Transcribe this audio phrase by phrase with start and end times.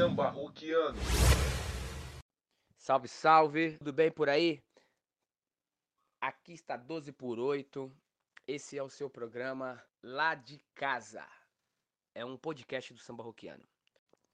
[0.00, 0.98] Samba roquiano.
[2.78, 3.76] Salve, salve.
[3.76, 4.58] Tudo bem por aí?
[6.18, 7.92] Aqui está 12 por 8.
[8.46, 11.22] Esse é o seu programa Lá de Casa.
[12.14, 13.62] É um podcast do Samba Roquiano.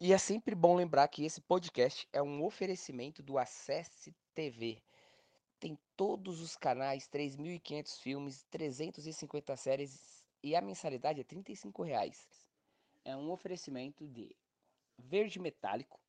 [0.00, 4.80] E é sempre bom lembrar que esse podcast é um oferecimento do Acesse TV.
[5.59, 12.25] Tem todos os canais, 3.500 filmes, 350 séries e a mensalidade é 35 reais.
[13.05, 14.33] É um oferecimento de
[14.99, 16.00] verde metálico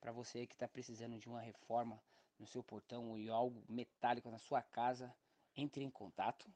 [0.00, 2.00] para você que está precisando de uma reforma
[2.38, 5.12] no seu portão ou algo metálico na sua casa,
[5.56, 6.46] entre em contato.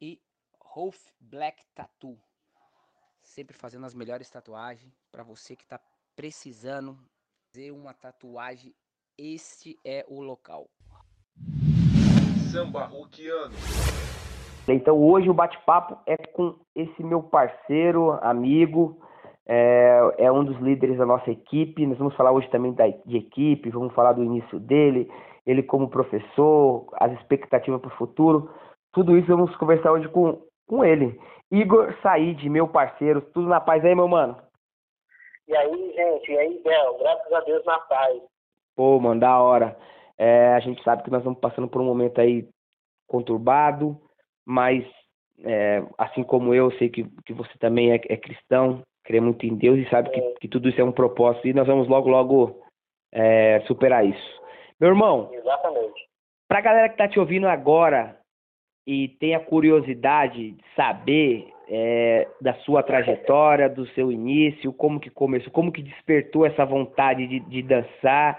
[0.00, 0.20] E
[0.58, 2.18] Rolf Black Tattoo,
[3.22, 5.80] sempre fazendo as melhores tatuagens para você que está
[6.16, 6.98] precisando
[7.46, 8.74] fazer uma tatuagem.
[9.16, 10.68] Este é o local.
[12.50, 13.54] Samba roquiano.
[14.66, 19.02] Então hoje o bate-papo é com esse meu parceiro, amigo,
[19.48, 21.86] é, é, um dos líderes da nossa equipe.
[21.86, 25.10] Nós vamos falar hoje também da, de equipe, vamos falar do início dele,
[25.46, 28.50] ele como professor, as expectativas para o futuro.
[28.92, 31.18] Tudo isso vamos conversar hoje com, com ele.
[31.50, 34.36] Igor Said, meu parceiro, tudo na paz aí, meu mano?
[35.48, 38.20] E aí, gente, e aí, Bel, graças a Deus na paz.
[38.76, 39.78] Pô, mano, da hora.
[40.18, 42.46] É, a gente sabe que nós estamos passando por um momento aí
[43.06, 43.98] conturbado,
[44.44, 44.84] mas
[45.42, 49.56] é, assim como eu, sei que, que você também é, é cristão, crê muito em
[49.56, 52.60] Deus e sabe que, que tudo isso é um propósito e nós vamos logo, logo
[53.10, 54.42] é, superar isso.
[54.78, 56.06] Meu irmão, Exatamente.
[56.46, 58.18] pra galera que tá te ouvindo agora
[58.86, 65.08] e tem a curiosidade de saber é, da sua trajetória, do seu início, como que
[65.08, 68.38] começou, como que despertou essa vontade de, de dançar,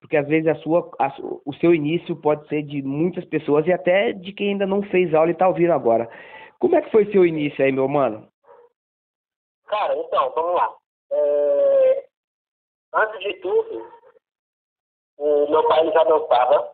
[0.00, 1.14] porque às vezes a sua, a,
[1.46, 5.14] o seu início pode ser de muitas pessoas e até de quem ainda não fez
[5.14, 6.10] aula e tá ouvindo agora.
[6.58, 8.26] Como é que foi seu início aí, meu mano?
[9.68, 10.74] Cara, então, vamos lá.
[11.12, 12.06] É...
[12.94, 13.86] Antes de tudo,
[15.18, 16.72] o meu pai já dançava,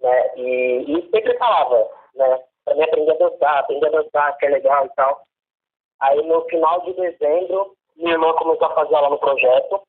[0.00, 0.36] né?
[0.36, 2.42] E, e sempre falava, né?
[2.64, 5.26] Pra mim aprender a dançar, aprender a dançar, que é legal e tal.
[6.00, 9.82] Aí no final de dezembro, minha irmã começou a fazer aula no projeto.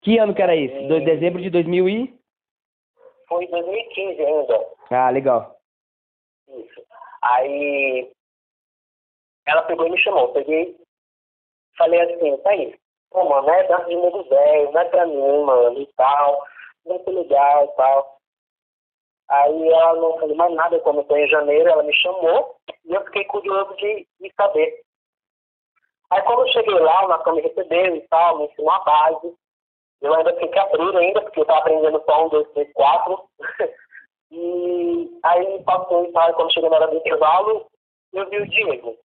[0.00, 0.74] Que ano que era isso?
[0.88, 2.18] De dezembro de 2000 e...
[3.28, 4.66] Foi em 2015 ainda.
[4.90, 5.56] Ah, legal.
[6.48, 6.82] Isso.
[7.22, 8.10] Aí
[9.46, 10.32] ela pegou e me chamou.
[10.32, 10.76] Peguei,
[11.76, 12.74] falei assim, tá aí.
[13.10, 16.46] Pô, mano, é de nego velho, não é pra mim, mano, e tal.
[16.86, 18.18] Muito legal e tal.
[19.28, 23.02] Aí ela não falou mais nada, quando foi em janeiro, ela me chamou e eu
[23.04, 24.82] fiquei curioso de, de saber.
[26.10, 29.34] Aí quando eu cheguei lá, o Natan me recebeu e tal, me ensinou a base.
[30.02, 33.22] Eu ainda fiquei abrindo ainda, porque eu tava aprendendo só um, dois, três, quatro.
[34.30, 37.66] e aí passou e tal, quando chegou na hora do intervalo,
[38.12, 38.98] eu vi o Diego.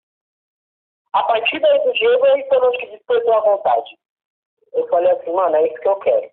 [1.15, 3.97] A partir daí do Diego, aí foi onde que despertou a vontade.
[4.73, 6.29] Eu falei assim, mano, é isso que eu quero.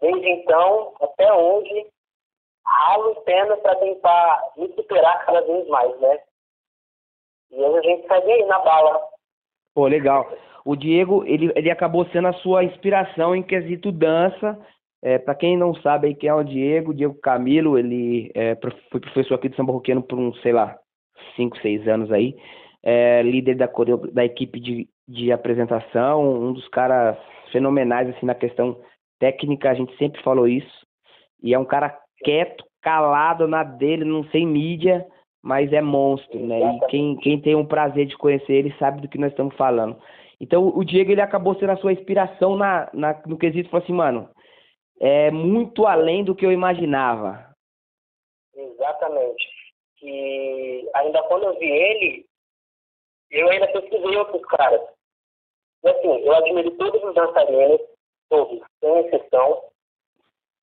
[0.00, 1.86] Desde então, até hoje,
[2.66, 6.18] ralo pena para tentar me superar cada vez mais, né?
[7.52, 9.00] E hoje a gente segue aí na bala.
[9.72, 10.28] Pô, legal.
[10.64, 14.58] O Diego, ele, ele acabou sendo a sua inspiração em quesito dança.
[15.00, 18.56] É, para quem não sabe aí quem é o Diego, Diego Camilo, ele é,
[18.90, 20.76] foi professor aqui de Samba Roqueano por uns, sei lá,
[21.36, 22.34] 5, 6 anos aí.
[22.82, 23.68] É, líder da,
[24.12, 27.18] da equipe de, de apresentação, um dos caras
[27.50, 28.80] fenomenais assim na questão
[29.18, 30.86] técnica, a gente sempre falou isso.
[31.42, 35.06] E é um cara quieto, calado na dele, não sem mídia,
[35.42, 36.58] mas é monstro, né?
[36.60, 39.96] E quem, quem tem um prazer de conhecer ele sabe do que nós estamos falando.
[40.40, 43.92] Então o Diego ele acabou sendo a sua inspiração na, na, no quesito, falou assim,
[43.92, 44.28] mano,
[45.00, 47.44] é muito além do que eu imaginava.
[48.54, 49.46] Exatamente.
[50.02, 52.26] E ainda quando eu vi ele,
[53.30, 54.80] eu ainda pesquisei outros caras.
[55.84, 57.80] E assim, eu admiro todos os dançarinos,
[58.28, 59.62] todos, sem exceção.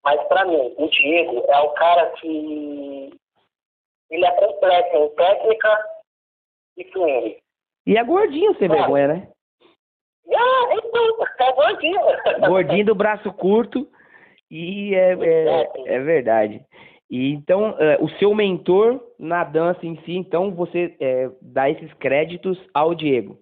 [0.03, 3.11] Mas para mim, o Diego é o cara que
[4.09, 5.89] ele é completo em técnica
[6.77, 7.37] e swing.
[7.87, 9.31] E é gordinho, sem vergonha, né?
[10.33, 11.99] Ah, então, é gordinho.
[12.47, 13.87] Gordinho do braço curto
[14.49, 16.65] e é, é, é verdade.
[17.09, 21.93] E então, é, o seu mentor na dança em si, então você é, dá esses
[21.93, 23.39] créditos ao Diego.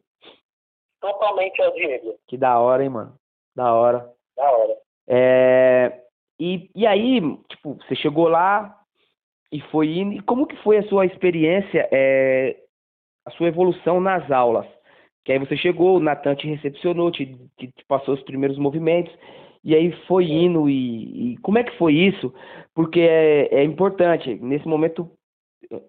[0.99, 2.15] Totalmente ao Diego.
[2.27, 3.15] Que da hora, hein, mano?
[3.55, 4.09] Da hora.
[4.35, 4.77] Da hora.
[5.07, 6.01] É,
[6.39, 8.77] e, e aí, tipo, você chegou lá
[9.51, 10.13] e foi indo.
[10.13, 12.57] E como que foi a sua experiência, é,
[13.25, 14.65] a sua evolução nas aulas?
[15.23, 17.25] Que aí você chegou, o Natan te recepcionou, te,
[17.57, 19.13] te, te passou os primeiros movimentos.
[19.63, 22.33] E aí foi indo e, e, como é que foi isso?
[22.75, 24.35] Porque é, é, importante.
[24.35, 25.09] Nesse momento,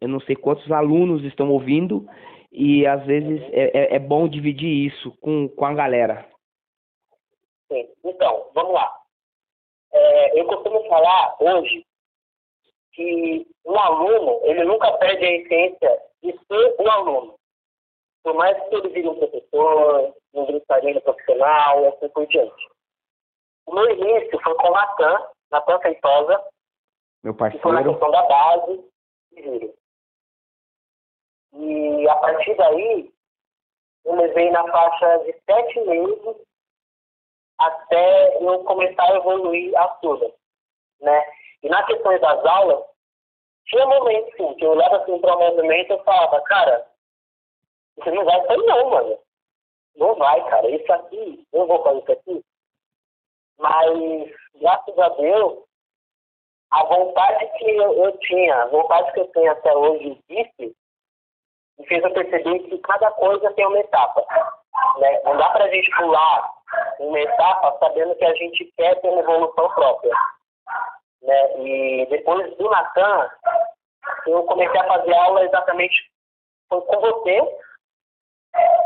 [0.00, 2.06] eu não sei quantos alunos estão ouvindo
[2.52, 6.24] e às vezes é, é, é bom dividir isso com, com a galera.
[7.70, 7.88] Sim.
[8.04, 8.96] Então, vamos lá.
[9.92, 11.84] É, eu costumo falar hoje
[12.92, 17.34] que um aluno, ele nunca perde a essência de ser um aluno.
[18.22, 22.73] Por mais que ele vire um professor, um gritarinho profissional e assim por diante.
[23.66, 26.44] O meu início foi com o Natan, Natan Feitosa.
[27.22, 27.58] Meu parceiro.
[27.58, 28.90] Que foi na questão da base
[29.32, 29.74] e
[31.54, 33.12] E a partir daí,
[34.04, 36.36] eu levei na faixa de sete meses
[37.58, 40.30] até eu começar a evoluir a turma,
[41.00, 41.24] né?
[41.62, 42.84] E na questão das aulas,
[43.66, 46.86] tinha momentos, sim, que eu olhava assim para o movimento e falava, cara,
[47.96, 49.18] você não vai sair não, mano.
[49.96, 50.68] Não vai, cara.
[50.70, 52.44] Isso aqui, eu vou fazer isso aqui.
[53.58, 54.30] Mas,
[54.60, 55.64] graças a Deus,
[56.70, 60.76] a vontade que eu, eu tinha, a vontade que eu tenho até hoje disse,
[61.78, 64.24] me fez eu perceber que cada coisa tem uma etapa.
[64.98, 65.22] Né?
[65.22, 66.50] Não dá pra gente pular
[66.98, 70.14] uma etapa sabendo que a gente quer ter uma evolução própria.
[71.22, 71.60] Né?
[71.60, 73.30] E depois do Natan,
[74.26, 76.10] eu comecei a fazer aula exatamente
[76.68, 77.58] com você.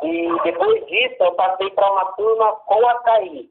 [0.03, 3.49] E depois disso, eu passei para uma turma com a Thaís.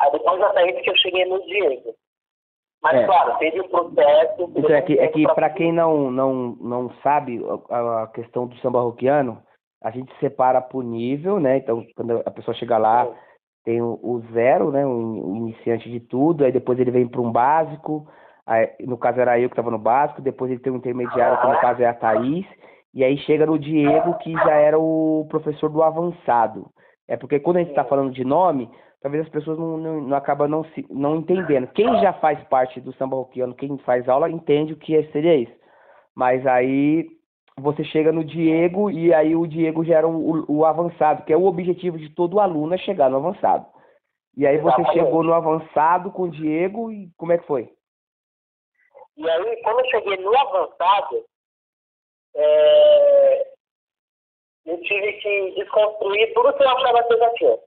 [0.00, 1.94] Aí depois da Thaís que eu cheguei no Diego.
[2.82, 3.06] Mas, é.
[3.06, 4.52] claro, teve o processo.
[4.56, 7.40] Isso é que, é que para quem não, não, não sabe
[7.70, 9.42] a, a questão do samba roquiano,
[9.82, 11.58] a gente separa por nível, né?
[11.58, 13.08] Então, quando a pessoa chega lá,
[13.64, 14.86] tem o, o zero, né?
[14.86, 18.06] O, o, iniciante de tudo, aí depois ele vem para um básico,
[18.46, 21.46] aí, no caso era eu que estava no básico, depois ele tem um intermediário, que
[21.48, 22.46] no caso é a Thaís,
[22.94, 26.70] e aí chega no Diego, que já era o professor do avançado.
[27.08, 28.70] É porque quando a gente está falando de nome,
[29.00, 31.68] talvez as pessoas não, não, não acabam não, se, não entendendo.
[31.68, 35.54] Quem já faz parte do samba roquiano, quem faz aula, entende o que seria isso.
[36.14, 37.08] Mas aí
[37.58, 41.46] você chega no Diego e aí o Diego gera o, o, avançado, que é o
[41.46, 43.66] objetivo de todo aluno é chegar no avançado.
[44.36, 47.72] E aí você chegou no avançado com o Diego e como é que foi?
[49.16, 51.24] E aí, quando eu cheguei no avançado,
[52.34, 53.52] é...
[54.66, 57.58] eu tive que desconstruir tudo que eu achava que eu já tinha.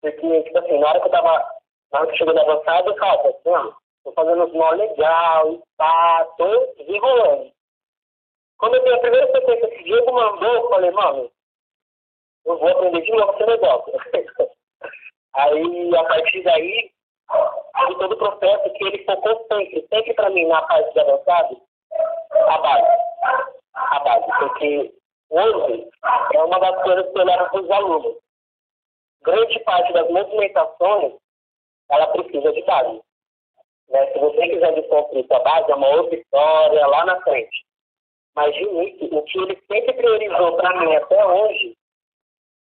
[0.00, 1.50] Porque, tipo assim, na hora que eu tava,
[1.92, 3.74] na hora que eu cheguei no avançado, eu falava assim,
[4.04, 7.52] tô fazendo os nó legal e pá, tô desenrolando.
[8.58, 11.30] Quando eu dei a primeira sequência que o Diego mandou, eu falei, mano,
[12.46, 13.92] eu vou aprender de novo esse negócio.
[15.34, 16.90] aí, a partir daí,
[17.88, 21.60] de todo o processo que ele focou sempre, sempre para mim na parte de avançado,
[22.32, 22.86] a base.
[23.74, 24.26] A base.
[24.38, 24.94] Porque
[25.30, 25.88] hoje
[26.34, 28.16] é uma das coisas que eu levo para os alunos.
[29.22, 31.14] Grande parte das movimentações,
[31.90, 33.00] ela precisa de base.
[33.88, 34.06] Né?
[34.12, 37.66] Se você quiser desconstruir sua base, é uma outra história lá na frente.
[38.34, 41.76] Mas de início, o que ele sempre priorizou para mim até hoje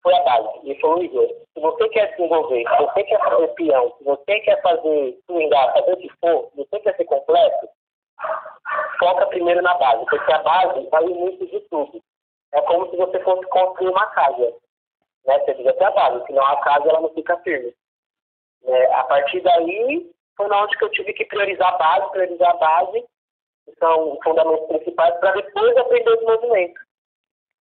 [0.02, 1.28] foi a base, e foi o Igor.
[1.52, 5.72] Se você quer se envolver, se você quer fazer peão, se você quer fazer swingar,
[5.74, 7.68] fazer o que for, se você quer ser completo,
[8.98, 12.00] foca primeiro na base, porque a base é o início de tudo.
[12.52, 14.54] É como se você fosse construir uma casa.
[15.28, 15.38] Né?
[15.40, 17.72] Você precisa ter a base, senão a casa ela não fica firme.
[18.64, 22.50] É, a partir daí, foi na onde que eu tive que priorizar a base, priorizar
[22.50, 23.04] a base,
[23.66, 26.82] que são os fundamentos principais, para depois aprender os movimentos.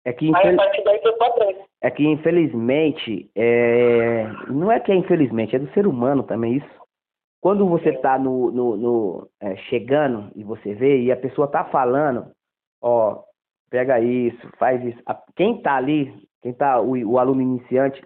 [0.06, 0.42] É que, infel...
[0.46, 4.28] Aí, a partir daí, foi É que, infelizmente, é...
[4.48, 6.86] não é que é infelizmente, é do ser humano também isso.
[7.42, 11.64] Quando você está no, no, no é, chegando e você vê, e a pessoa está
[11.66, 12.32] falando,
[12.82, 13.24] ó,
[13.70, 15.00] pega isso, faz isso.
[15.36, 16.12] Quem está ali,
[16.46, 18.00] quem está o, o, aluno iniciante,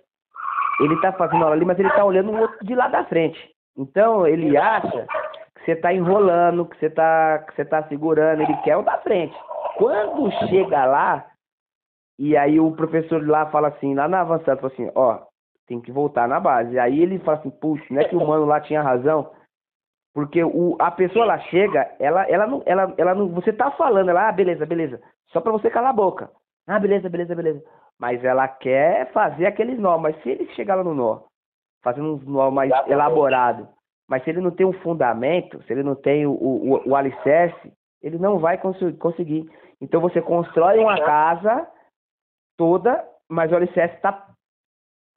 [0.79, 3.37] ele está fazendo aula ali, mas ele está olhando o outro de lá da frente.
[3.77, 5.07] Então, ele acha
[5.55, 8.97] que você está enrolando, que você está que você tá segurando, ele quer o da
[8.99, 9.35] frente.
[9.75, 11.25] Quando chega lá,
[12.17, 15.19] e aí o professor lá fala assim, lá na avançada, fala assim, ó,
[15.67, 16.79] tem que voltar na base.
[16.79, 19.33] Aí ele fala assim, puxa, não é que o mano lá tinha razão?
[20.13, 24.07] Porque o, a pessoa lá chega, ela, ela não, ela, ela não, você tá falando,
[24.07, 26.31] ela, ah, beleza, beleza, só pra você calar a boca.
[26.65, 27.61] Ah, beleza, beleza, beleza.
[27.99, 31.23] Mas ela quer fazer aqueles nó, mas se ele chegar lá no nó,
[31.83, 32.93] fazendo um nó mais Exatamente.
[32.93, 33.69] elaborado,
[34.07, 37.73] mas se ele não tem um fundamento, se ele não tem o, o, o alicerce,
[38.01, 39.49] ele não vai cons conseguir.
[39.81, 41.67] Então você constrói uma casa
[42.57, 44.29] toda, mas o alicerce está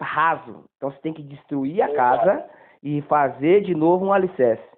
[0.00, 0.64] raso.
[0.76, 2.50] Então você tem que destruir a casa
[2.82, 4.72] e fazer de novo um alicerce.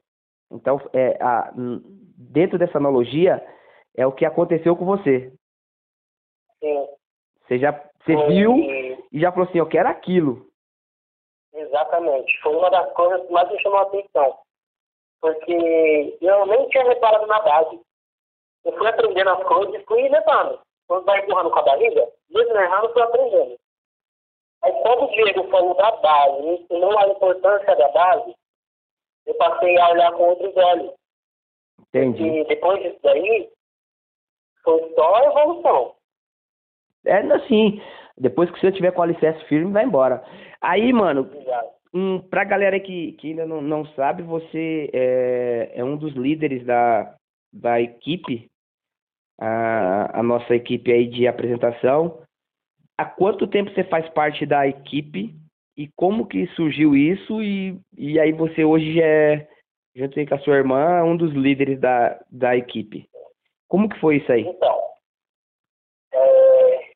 [0.51, 1.53] Então, é, a,
[2.17, 3.45] dentro dessa analogia,
[3.97, 5.33] é o que aconteceu com você.
[6.61, 6.87] Sim.
[7.47, 7.73] Você já
[8.05, 8.55] você viu
[9.11, 10.47] e já falou assim, eu quero aquilo.
[11.55, 12.39] Exatamente.
[12.43, 14.39] Foi uma das coisas que mais me chamou a atenção.
[15.21, 17.81] Porque eu nem tinha reparado na base.
[18.65, 20.61] Eu fui aprendendo as coisas e fui levando.
[20.87, 23.59] Quando vai empurrando com a barriga, mesmo errando, fui aprendendo.
[24.63, 28.35] Aí quando o Diego falou da base, me ensinou a importância da base,
[29.27, 30.95] eu passei a olhar com outros olhos.
[31.81, 32.23] Entendi.
[32.23, 33.51] E depois disso daí,
[34.63, 35.95] foi só evolução.
[37.07, 37.81] É assim,
[38.17, 40.23] depois que você tiver com o alicerce firme, vai embora.
[40.61, 41.29] Aí, mano,
[41.93, 46.65] um, pra galera que, que ainda não, não sabe, você é, é um dos líderes
[46.65, 47.15] da,
[47.53, 48.51] da equipe,
[49.39, 52.23] a, a nossa equipe aí de apresentação.
[52.97, 55.35] Há quanto tempo você faz parte da equipe
[55.77, 57.43] e como que surgiu isso?
[57.43, 59.49] E, e aí você hoje é,
[59.95, 63.09] junto com a sua irmã, um dos líderes da, da equipe.
[63.69, 64.43] Como que foi isso aí?
[64.43, 64.81] Então,
[66.13, 66.93] é,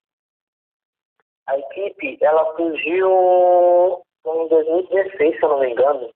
[1.99, 6.11] equipe, ela surgiu em 2016, se eu não me engano.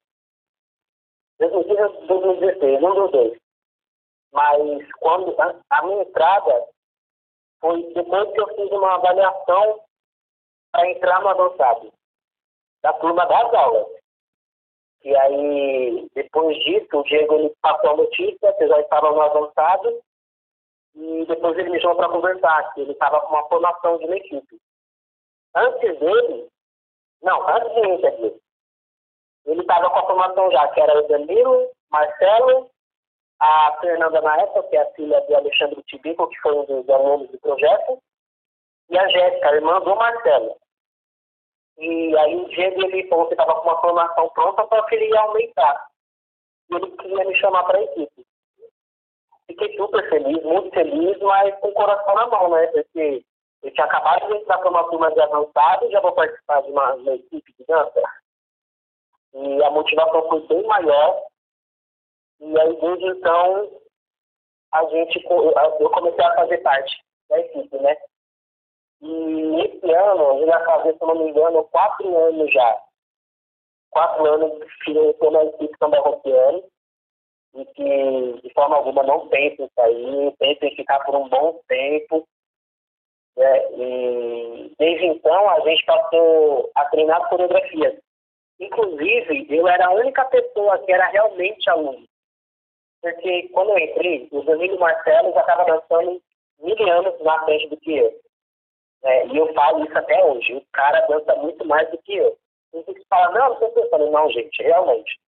[1.39, 3.39] 2016, 2016, um dos dois.
[4.33, 6.67] Mas quando a, a minha entrada
[7.61, 9.81] foi depois que eu fiz uma avaliação
[10.71, 11.93] para entrar no avançado,
[12.83, 13.87] da turma das aulas.
[15.05, 19.21] E aí, depois disso, o Diego ele passou a notícia que eu já estava no
[19.21, 20.01] avançado
[20.95, 24.17] e depois ele me chamou para conversar, que ele estava com uma formação de uma
[24.17, 24.61] equipe.
[25.55, 26.49] Antes dele,
[27.23, 28.41] não, antes de mim,
[29.47, 32.71] ele estava com a formação já, que era o Danilo, Marcelo,
[33.41, 36.89] a Fernanda na época, que é a filha de Alexandre Tibico, que foi um dos
[36.89, 38.01] alunos do projeto,
[38.89, 40.57] e a Jéssica, a irmã do Marcelo.
[41.79, 45.09] E aí o Diego ele falou que estava com uma formação pronta, só que ele
[45.09, 45.89] ia aumentar.
[46.71, 48.27] E ele queria me chamar para a equipe.
[49.47, 52.67] Fiquei super feliz, muito feliz, mas com o coração na mão, né?
[52.69, 53.25] Porque
[53.63, 56.71] eu tinha acabado de entrar para uma turma de avançado e já vou participar de
[56.73, 58.03] uma, uma equipe de dança.
[59.35, 61.23] E a motivação foi bem maior.
[62.41, 63.71] E aí, desde então,
[64.73, 67.97] a gente, eu comecei a fazer parte da equipe, né?
[69.01, 72.83] E esse ano, eu já fazia, se não me engano, quatro anos já.
[73.91, 76.65] Quatro anos que eu estou na equipe Samba Roquiano
[77.55, 81.61] e que, de forma alguma, não penso em sair, penso em ficar por um bom
[81.69, 82.27] tempo.
[83.37, 83.73] Né?
[83.73, 87.99] E desde então, a gente passou a treinar coreografias.
[88.61, 92.07] Inclusive, eu era a única pessoa que era realmente aluno.
[93.01, 96.23] Porque quando eu entrei, o Danilo Marcelo já estava dançando
[96.61, 98.13] mil anos na frente do que eu.
[99.05, 100.55] É, e eu falo isso até hoje.
[100.55, 102.37] O cara dança muito mais do que eu.
[102.71, 104.11] Tem que falar, não, sei pensando.
[104.11, 105.19] Não, gente, realmente.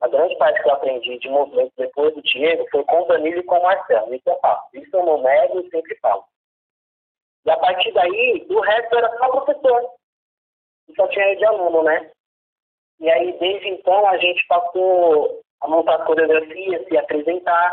[0.00, 3.38] A grande parte que eu aprendi de movimento depois do Diego foi com o Danilo
[3.38, 4.14] e com o Marcelo.
[4.14, 4.66] Isso eu faço.
[4.74, 6.24] Isso eu não nego e sempre falo.
[7.46, 9.90] E a partir daí, o resto era só professor.
[10.96, 12.10] Só tinha de aluno, né?
[12.98, 17.72] E aí, desde então, a gente passou a montar coreografias, se apresentar.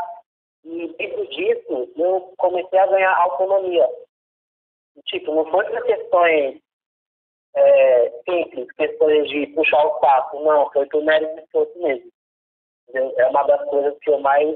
[0.63, 3.89] E depois disso, eu comecei a ganhar autonomia.
[5.05, 6.61] Tipo, não foi por questões
[7.55, 12.11] é, simples, questões de puxar o saco, não, foi por mérito de esforço mesmo.
[12.93, 14.55] É uma das coisas que eu mais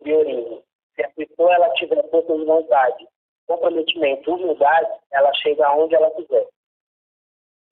[0.00, 0.62] priorizo.
[0.94, 3.08] Se a pessoa ela tiver força de vontade,
[3.46, 6.46] comprometimento, humildade, ela chega aonde ela quiser.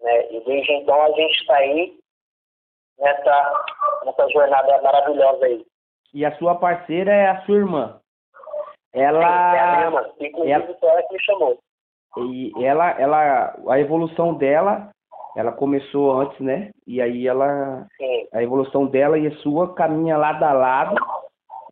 [0.00, 0.32] Né?
[0.32, 1.98] E desde então a gente está aí
[2.98, 3.64] nessa,
[4.04, 5.64] nessa jornada maravilhosa aí.
[6.14, 8.00] E a sua parceira é a sua irmã.
[8.92, 9.56] Ela.
[9.56, 10.10] É a minha irmã.
[10.20, 10.74] Inclusive, ela...
[10.78, 11.58] foi ela que me chamou.
[12.18, 14.90] E ela, ela, a evolução dela,
[15.34, 16.70] ela começou antes, né?
[16.86, 18.28] E aí ela, Sim.
[18.32, 20.94] a evolução dela e a sua caminha lado a lado.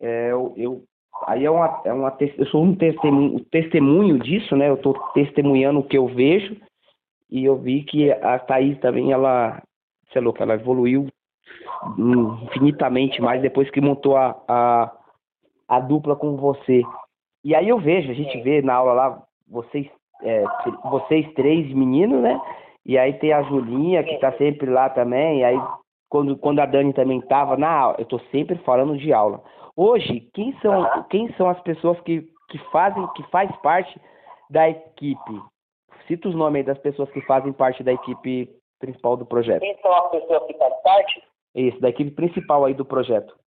[0.01, 0.83] É, eu, eu,
[1.27, 4.69] aí é uma, é uma, eu sou um testemunho, testemunho disso, né?
[4.69, 6.55] Eu estou testemunhando o que eu vejo
[7.29, 9.61] e eu vi que a Thaís também, ela,
[10.07, 11.07] você é louco, ela evoluiu
[11.97, 14.91] infinitamente mais depois que montou a, a,
[15.67, 16.83] a dupla com você.
[17.43, 19.87] E aí eu vejo, a gente vê na aula lá, vocês
[20.23, 20.43] é,
[20.89, 22.39] vocês três meninos, né?
[22.85, 25.39] E aí tem a Julinha, que tá sempre lá também.
[25.39, 25.61] E aí,
[26.09, 29.41] quando, quando a Dani também tava na aula, eu tô sempre falando de aula.
[29.75, 33.99] Hoje, quem são, quem são as pessoas que, que fazem, que faz parte
[34.49, 35.41] da equipe?
[36.07, 38.49] Cita os nomes aí das pessoas que fazem parte da equipe
[38.79, 39.61] principal do projeto.
[39.61, 41.23] Quem são as pessoas que fazem parte?
[41.55, 43.37] Isso, da equipe principal aí do projeto.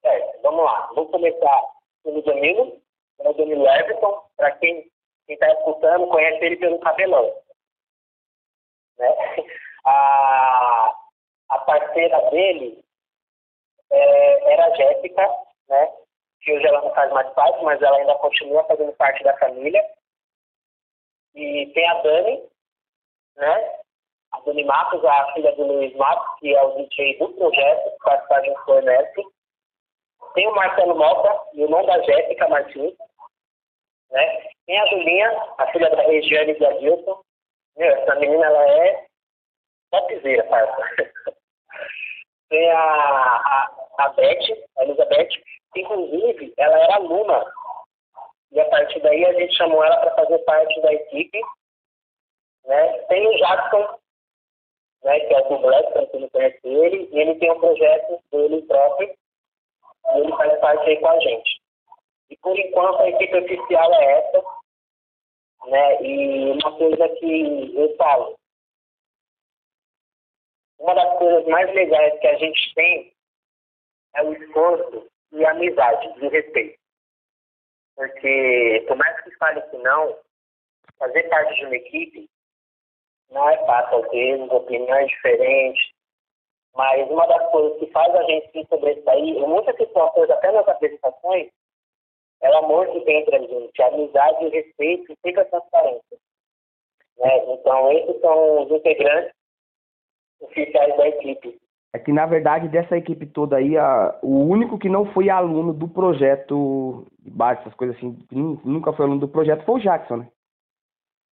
[0.00, 0.90] Certo, vamos lá.
[0.94, 1.62] Vou começar
[2.02, 2.80] pelo Danilo,
[3.18, 4.88] o Danilo Everton, para quem
[5.26, 7.32] quem está escutando conhece ele pelo cabelão.
[8.98, 9.08] Né?
[9.86, 10.96] A,
[11.50, 12.82] a parceira dele
[13.94, 15.28] é, era a Jéssica,
[15.68, 15.92] né?
[16.44, 19.82] que hoje ela não faz mais parte, mas ela ainda continua fazendo parte da família.
[21.34, 22.48] E tem a Dani,
[23.36, 23.78] né?
[24.32, 28.04] A Dani Matos, a filha do Luiz Matos, que é o DJ do projeto, que
[28.04, 29.32] faz parte do Ernesto.
[30.34, 32.94] Tem o Marcelo Mota, irmão da Jéssica Martins,
[34.10, 34.48] né?
[34.66, 37.22] Tem a Julinha, a filha da Regiane e da Meu,
[37.76, 39.06] essa menina, ela é
[39.90, 41.34] topzera, parça.
[42.50, 45.28] Tem a, a, a Beth, a Elizabeth,
[45.76, 47.44] inclusive, ela era aluna.
[48.52, 51.40] E a partir daí a gente chamou ela para fazer parte da equipe.
[52.64, 52.98] Né?
[53.08, 53.98] Tem o Jackson,
[55.02, 58.22] né, que é o Black, para quem não conhece ele, e ele tem um projeto
[58.32, 59.14] dele próprio,
[60.14, 61.62] e ele faz parte aí com a gente.
[62.30, 64.44] E por enquanto a equipe oficial é essa,
[65.66, 68.34] né, e uma coisa que eu falo,
[70.78, 73.13] uma das coisas mais legais que a gente tem
[74.14, 76.78] é o esforço e a amizade e o respeito.
[77.96, 80.18] Porque, por mais que fale que não,
[80.98, 82.28] fazer parte de uma equipe
[83.30, 85.92] não é fácil, às vezes, opiniões diferentes,
[86.74, 90.66] mas uma das coisas que faz a gente se sobressair, em muitas situações, até nas
[90.66, 91.50] apresentações,
[92.42, 95.44] é o amor que tem entre a gente, a amizade, o respeito e sempre a
[95.46, 96.18] transparência.
[97.18, 97.54] Né?
[97.54, 99.32] Então, esses são os integrantes
[100.40, 101.60] oficiais da equipe.
[101.94, 105.72] É que, na verdade, dessa equipe toda aí, a, o único que não foi aluno
[105.72, 110.16] do projeto de base, essas coisas assim, nunca foi aluno do projeto, foi o Jackson,
[110.16, 110.28] né?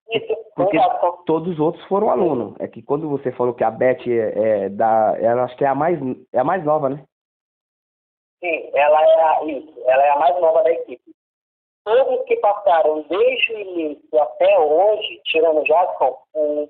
[0.09, 1.25] Isso, Porque exato.
[1.26, 2.54] todos os outros foram alunos.
[2.61, 5.16] É que quando você falou que a Beth é, é da.
[5.19, 5.99] Ela acho que é a mais,
[6.33, 7.04] é a mais nova, né?
[8.38, 11.12] Sim, ela é a, isso, ela é a mais nova da equipe.
[11.85, 16.19] Todos que passaram desde o início até hoje, tirando o Jackson,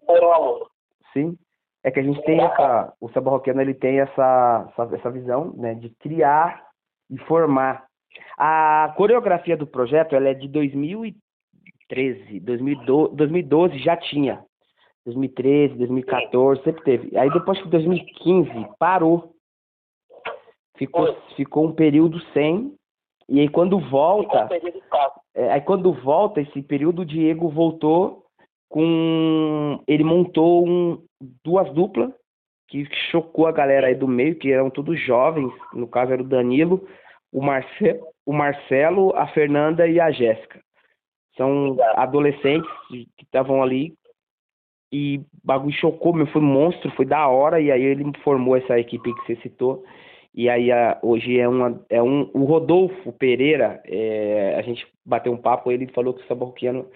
[0.07, 0.69] foram alunos.
[1.13, 1.37] Sim.
[1.85, 2.93] É que a gente tem essa.
[3.01, 6.65] O samba roqueano ele tem essa, essa, essa visão né, de criar
[7.11, 7.85] e formar.
[8.39, 14.45] A coreografia do projeto ela é de 2013, 2012, 2012 já tinha.
[15.05, 17.19] 2013, 2014, sempre teve.
[17.19, 19.33] Aí depois que 2015 parou.
[20.77, 22.75] Ficou, ficou um período sem.
[23.29, 24.49] E aí quando volta.
[25.35, 28.25] É, aí quando volta esse período, o Diego voltou
[28.69, 29.83] com.
[29.87, 31.03] Ele montou um,
[31.45, 32.13] duas duplas
[32.69, 36.27] que chocou a galera aí do meio, que eram todos jovens, no caso era o
[36.27, 36.89] Danilo,
[37.31, 40.61] o, Marce o Marcelo, a Fernanda e a Jéssica.
[41.37, 43.95] São adolescentes que estavam ali
[44.93, 48.57] e o bagulho chocou, meu, foi um monstro, foi da hora, e aí ele formou
[48.57, 49.83] essa equipe que você citou.
[50.35, 55.33] E aí a, hoje é uma é um o Rodolfo Pereira, é, a gente bateu
[55.33, 56.87] um papo, ele falou que o samba roqueano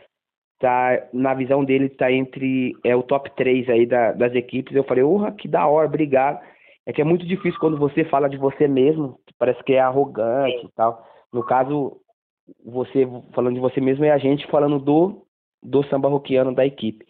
[0.59, 4.75] tá na visão dele tá entre é o top 3 aí da, das equipes.
[4.75, 6.41] Eu falei, urra, que da hora, obrigado.
[6.87, 10.61] É que é muito difícil quando você fala de você mesmo, parece que é arrogante
[10.61, 10.67] Sim.
[10.67, 11.05] e tal.
[11.33, 12.01] No caso,
[12.65, 15.23] você falando de você mesmo é a gente falando do
[15.63, 17.05] do samba roqueano da equipe.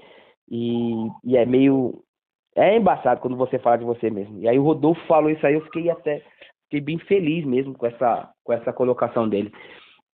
[0.51, 2.03] E, e é meio
[2.55, 4.39] é embaçado quando você fala de você mesmo.
[4.41, 6.23] E aí o Rodolfo falou isso aí, eu fiquei até
[6.65, 9.53] fiquei bem feliz mesmo com essa com essa colocação dele.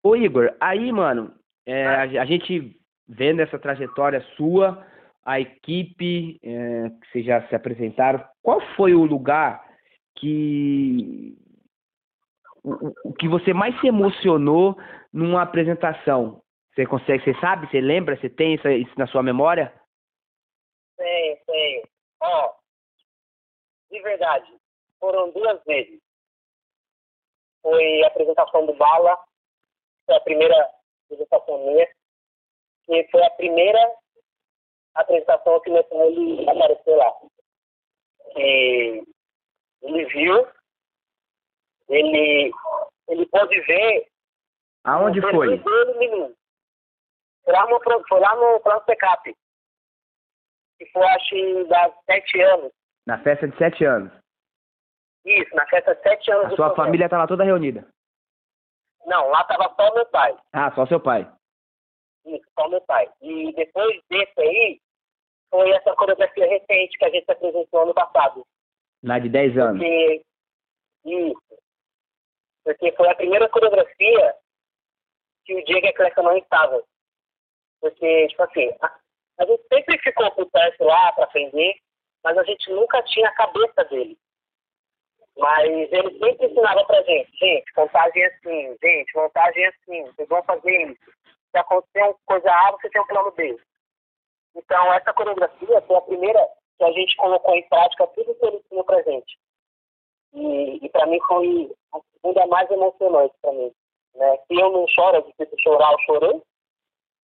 [0.03, 1.31] Ô Igor, aí, mano,
[1.67, 2.75] é, a, a gente
[3.13, 4.88] vendo essa trajetória sua,
[5.26, 9.63] a equipe é, que vocês já se apresentaram, qual foi o lugar
[10.15, 11.38] que
[12.63, 14.78] o, o que você mais se emocionou
[15.12, 16.41] numa apresentação?
[16.74, 19.74] Você consegue, você sabe, você lembra, você tem isso, isso na sua memória?
[20.97, 21.84] Tenho, tenho.
[22.21, 22.54] Ó,
[23.91, 24.58] de verdade,
[25.00, 26.00] foram duas vezes.
[27.62, 29.17] Foi a apresentação do Bala,
[30.06, 30.56] foi a primeira
[31.06, 31.88] apresentação minha,
[32.89, 33.79] e foi a primeira
[34.95, 37.13] apresentação que meu pai ele apareceu lá.
[38.35, 39.03] E
[39.81, 40.47] ele viu,
[41.89, 42.51] ele,
[43.07, 44.11] ele pôde ver
[44.83, 45.57] Aonde foi?
[45.57, 46.35] dele.
[47.43, 49.35] Foi lá no, foi lá no plano Secap.
[50.77, 52.71] Que foi, acho, que, das sete anos.
[53.05, 54.11] Na festa de sete anos.
[55.25, 57.87] Isso, na festa de sete anos A sua família lá toda reunida.
[59.05, 60.35] Não, lá tava só meu pai.
[60.53, 61.31] Ah, só seu pai.
[62.25, 63.10] Isso, só meu pai.
[63.21, 64.79] E depois desse aí,
[65.49, 68.45] foi essa coreografia recente que a gente apresentou ano passado.
[69.03, 69.79] Lá de 10 anos.
[69.79, 70.25] Porque,
[71.05, 71.41] isso.
[72.63, 74.36] Porque foi a primeira coreografia
[75.45, 76.84] que o Diego Ecleca não estava.
[77.79, 78.99] Porque, tipo assim, a,
[79.39, 81.75] a gente sempre ficou por perto lá para aprender,
[82.23, 84.17] mas a gente nunca tinha a cabeça dele.
[85.38, 90.29] Mas ele sempre ensinava pra gente, gente, contagem é assim, gente, montagem é assim, vocês
[90.29, 91.12] vão fazer isso.
[91.51, 93.59] Se acontecer uma coisa A, você tem um plano B.
[94.55, 98.57] Então, essa coreografia foi a primeira que a gente colocou em prática tudo que ele
[98.57, 99.37] ensinou pra gente.
[100.33, 103.71] E, e para mim foi a segunda mais emocionante para mim.
[104.15, 104.37] Né?
[104.47, 106.41] Se eu não choro, é difícil chorar, eu chorei.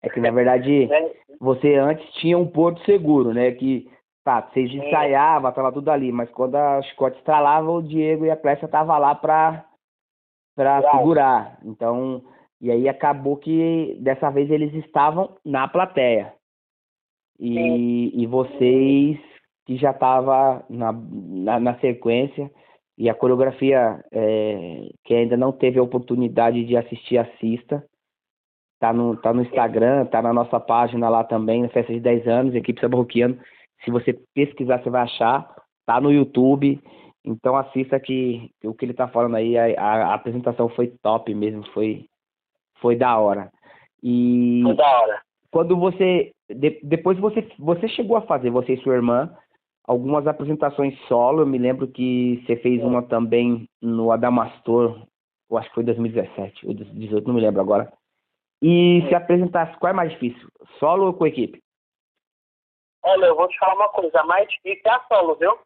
[0.04, 1.12] É que na verdade Né?
[1.40, 3.52] você antes tinha um porto seguro, né?
[3.52, 3.90] Que
[4.24, 4.78] tá, vocês Sim.
[4.78, 8.98] ensaiavam, tava tudo ali, mas quando a chicote estralava, o Diego e a Clécia tava
[8.98, 9.66] lá pra,
[10.56, 11.58] pra segurar.
[11.64, 12.24] Então,
[12.62, 16.34] e aí acabou que dessa vez eles estavam na plateia.
[17.40, 19.20] e, e vocês
[19.68, 22.50] que já tava na, na, na sequência
[22.98, 27.86] e a coreografia é, que ainda não teve a oportunidade de assistir, assista.
[28.80, 32.28] Tá no, tá no Instagram, tá na nossa página lá também, na festa de 10
[32.28, 33.38] anos, equipe Sabarroquiano.
[33.84, 35.48] Se você pesquisar, você vai achar.
[35.86, 36.82] Tá no YouTube.
[37.26, 41.34] Então assista que, que o que ele tá falando aí, a, a, apresentação foi top
[41.36, 42.06] mesmo, foi,
[42.80, 43.52] foi da hora.
[44.04, 45.22] E Foi da hora.
[45.52, 46.32] quando você.
[46.50, 49.36] de- depois você, você chegou a fazer, você e sua irmã,
[49.86, 51.42] algumas apresentações solo.
[51.42, 55.02] Eu me lembro que você fez uma também no Adamastor,
[55.50, 57.92] eu acho que foi 2017 ou 2018, não me lembro agora.
[58.62, 60.48] E se apresentasse, qual é mais difícil?
[60.80, 61.62] Solo ou com equipe?
[63.04, 65.58] Olha, eu vou te falar uma coisa, a mais difícil é a solo, viu?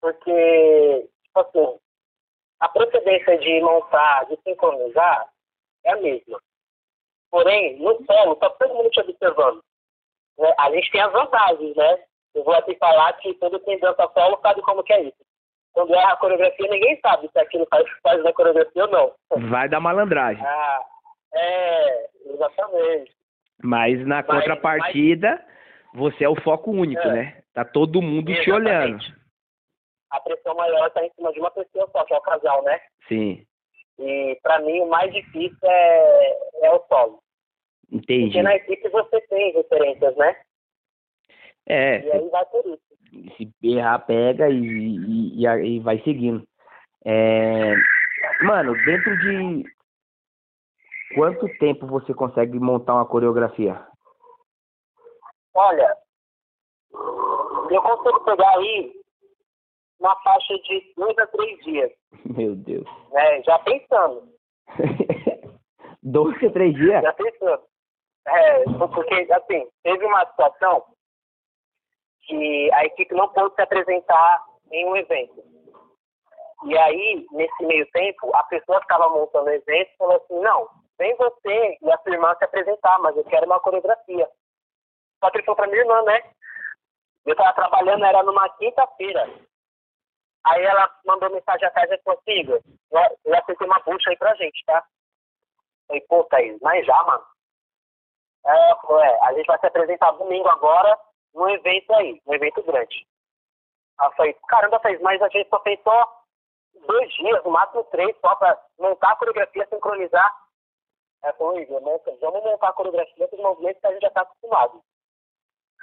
[0.00, 1.78] Porque, tipo assim,
[2.60, 5.28] a procedência de montar, de sincronizar,
[5.84, 6.40] é a mesma.
[7.30, 9.62] Porém, no solo, tá todo mundo te observando.
[10.38, 10.54] Né?
[10.58, 12.04] A gente tem as vantagens, né?
[12.34, 15.26] Eu vou aqui falar que todo quem dança solo sabe como que é isso.
[15.72, 19.14] Quando erra a coreografia, ninguém sabe se aquilo faz parte da coreografia ou não.
[19.50, 20.44] Vai dar malandragem.
[20.44, 20.80] Ah,
[21.34, 23.12] é, exatamente.
[23.62, 25.44] Mas na contrapartida,
[25.94, 27.12] você é o foco único, É.
[27.12, 27.42] né?
[27.52, 28.54] Tá todo mundo te Exatamente.
[28.54, 29.18] olhando.
[30.10, 32.80] A pressão maior está em cima de uma pessoa só, que é o casal, né?
[33.08, 33.44] Sim,
[33.98, 37.22] E para mim o mais difícil é, é o solo.
[37.90, 38.26] entendi.
[38.26, 40.36] Porque na equipe você tem referências, né?
[41.66, 43.36] É, E aí vai por isso.
[43.36, 46.46] se errar, pega e, e, e, e vai seguindo.
[47.04, 47.74] É,
[48.42, 49.64] mano, dentro de
[51.14, 53.84] quanto tempo você consegue montar uma coreografia?
[55.54, 55.96] Olha,
[57.70, 58.97] eu consigo pegar aí
[60.00, 61.90] uma faixa de dois a três dias,
[62.24, 62.86] Meu Deus.
[63.12, 63.42] né?
[63.42, 64.32] Já pensando,
[66.02, 67.02] Dois a três dias?
[67.02, 67.62] já pensando.
[68.26, 70.84] É, porque, assim, teve uma situação
[72.22, 75.42] que a equipe não pôde se apresentar em um evento.
[76.64, 80.68] E aí, nesse meio tempo, a pessoa que estava montando o evento falou assim, não,
[80.98, 84.28] vem você e a sua irmã se apresentar, mas eu quero uma coreografia.
[85.24, 86.22] Só que ele falou pra minha irmã, né?
[87.24, 89.26] Eu tava trabalhando, era numa quinta-feira.
[90.46, 94.34] Aí ela mandou mensagem tarde e falou Igor, eu já acertei uma bucha aí pra
[94.34, 94.84] gente, tá?
[95.86, 97.24] Falei, pô, Thaís, mas já, mano.
[98.44, 100.98] Ela falou, é, a gente vai se apresentar domingo agora
[101.34, 103.06] num evento aí, um evento grande.
[103.98, 106.18] Aí eu falei, caramba, Thaís, mas a gente só fez só
[106.86, 110.34] dois dias, no máximo três, só pra montar a coreografia, sincronizar.
[111.22, 114.82] Aí falou, Igor, vamos montar a coreografia dos movimentos que a gente já tá acostumado.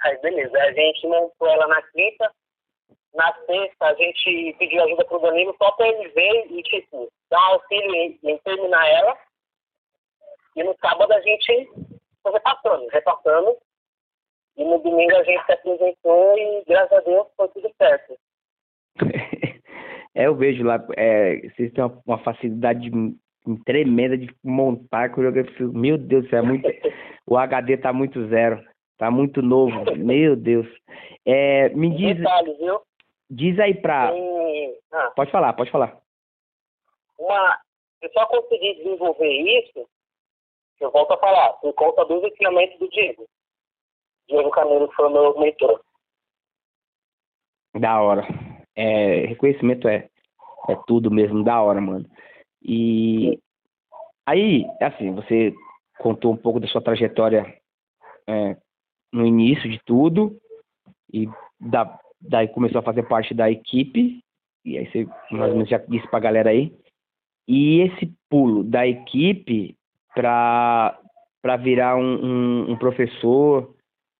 [0.02, 2.32] Aí beleza, a gente montou ela na quinta,
[3.14, 7.42] na sexta a gente pediu ajuda pro Danilo só pra ele ver e, tipo, dar
[7.46, 9.16] auxílio em, em terminar ela.
[10.54, 11.68] E no sábado a gente
[12.22, 13.56] foi repassando, repassando.
[14.56, 18.16] E no domingo a gente se apresentou e, graças a Deus, foi tudo certo.
[20.18, 22.90] É, eu vejo lá, é, vocês têm uma, uma facilidade
[23.66, 25.66] tremenda de montar coreografia.
[25.68, 26.66] Meu Deus é muito,
[27.28, 28.58] o HD tá muito zero,
[28.96, 29.72] tá muito novo.
[29.96, 30.66] Meu Deus.
[31.24, 32.80] É, me diz, Detalhes, viu?
[33.30, 34.12] diz aí pra.
[34.12, 35.98] Tem, ah, Pode falar, pode falar.
[37.18, 37.58] uma,
[38.02, 39.88] eu só consegui desenvolver isso,
[40.80, 43.26] eu volto a falar, por conta dos ensinamentos do Diego.
[44.28, 45.80] Diego Camilo foi o meu mentor.
[47.74, 48.26] Da hora.
[48.74, 50.08] É, reconhecimento é,
[50.68, 52.06] é tudo mesmo, da hora, mano.
[52.62, 53.38] E
[54.26, 55.54] aí, assim, você
[55.98, 57.60] contou um pouco da sua trajetória
[58.28, 58.56] é,
[59.16, 60.36] no início de tudo
[61.12, 64.20] e da, daí começou a fazer parte da equipe
[64.64, 66.72] e aí você mais ou menos já disse pra galera aí.
[67.48, 69.76] E esse pulo da equipe
[70.14, 70.98] para
[71.40, 73.72] para virar um, um, um professor,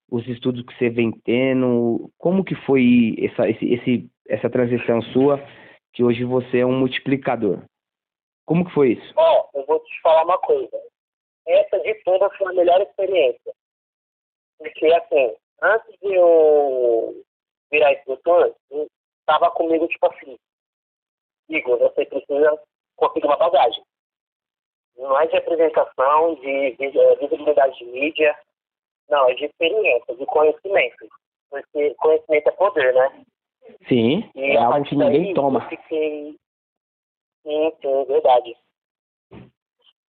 [0.09, 5.43] os estudos que você vem tendo, como que foi essa, esse, esse, essa transição sua,
[5.93, 7.65] que hoje você é um multiplicador?
[8.45, 9.13] Como que foi isso?
[9.17, 10.71] Ó, eu vou te falar uma coisa.
[11.49, 13.53] Essa de todas foi a melhor experiência.
[14.59, 17.25] Porque, assim, antes de eu
[17.71, 18.55] virar instrutor,
[19.21, 20.39] estava comigo, tipo assim,
[21.49, 22.61] Igor, você precisa
[22.97, 23.85] conseguir uma bagagem.
[24.97, 28.37] Não é de apresentação, de vi- eh, visibilidade de mídia,
[29.09, 31.07] não, é de experiência, de conhecimento.
[31.51, 33.25] Porque conhecimento é poder, né?
[33.89, 35.61] Sim, E é a algo partir que ninguém daí, toma.
[35.65, 36.37] Eu fiquei.
[37.43, 38.57] Sim, sim, verdade.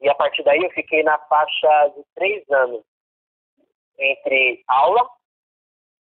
[0.01, 2.83] E a partir daí eu fiquei na faixa de três anos
[4.03, 5.09] entre aula,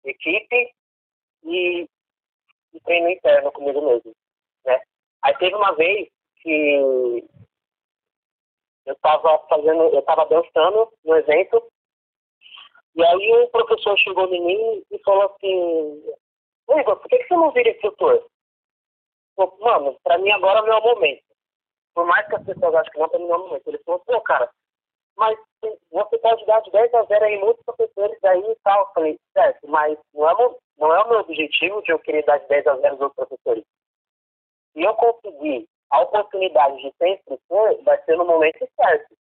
[0.03, 0.73] equipe
[1.43, 1.87] e,
[2.73, 4.13] e treino interno comigo mesmo.
[4.65, 4.81] Né?
[5.21, 6.09] Aí teve uma vez
[6.41, 7.23] que
[8.85, 11.71] eu estava fazendo, eu estava dançando no evento
[12.95, 16.03] E aí o professor chegou em mim e falou assim,
[16.69, 18.27] Igor, por que, você não vira instrutor?
[19.37, 21.23] Eu, Mano, pra mim agora é o momento.
[21.93, 23.67] Por mais que as pessoas achem que não, pra mim é o momento.
[23.67, 24.49] Ele falou, pô, cara,
[25.19, 25.37] mas
[25.91, 28.79] você pode dar de 10 a 0 aí muitos professores aí e tal.
[28.79, 32.37] Eu falei, certo, mas não é, não é o meu objetivo de eu querer dar
[32.37, 33.65] de 10 a 0 aos outros professores.
[34.73, 39.13] Se eu conseguir a oportunidade de ser instrutor, vai ser no momento certo.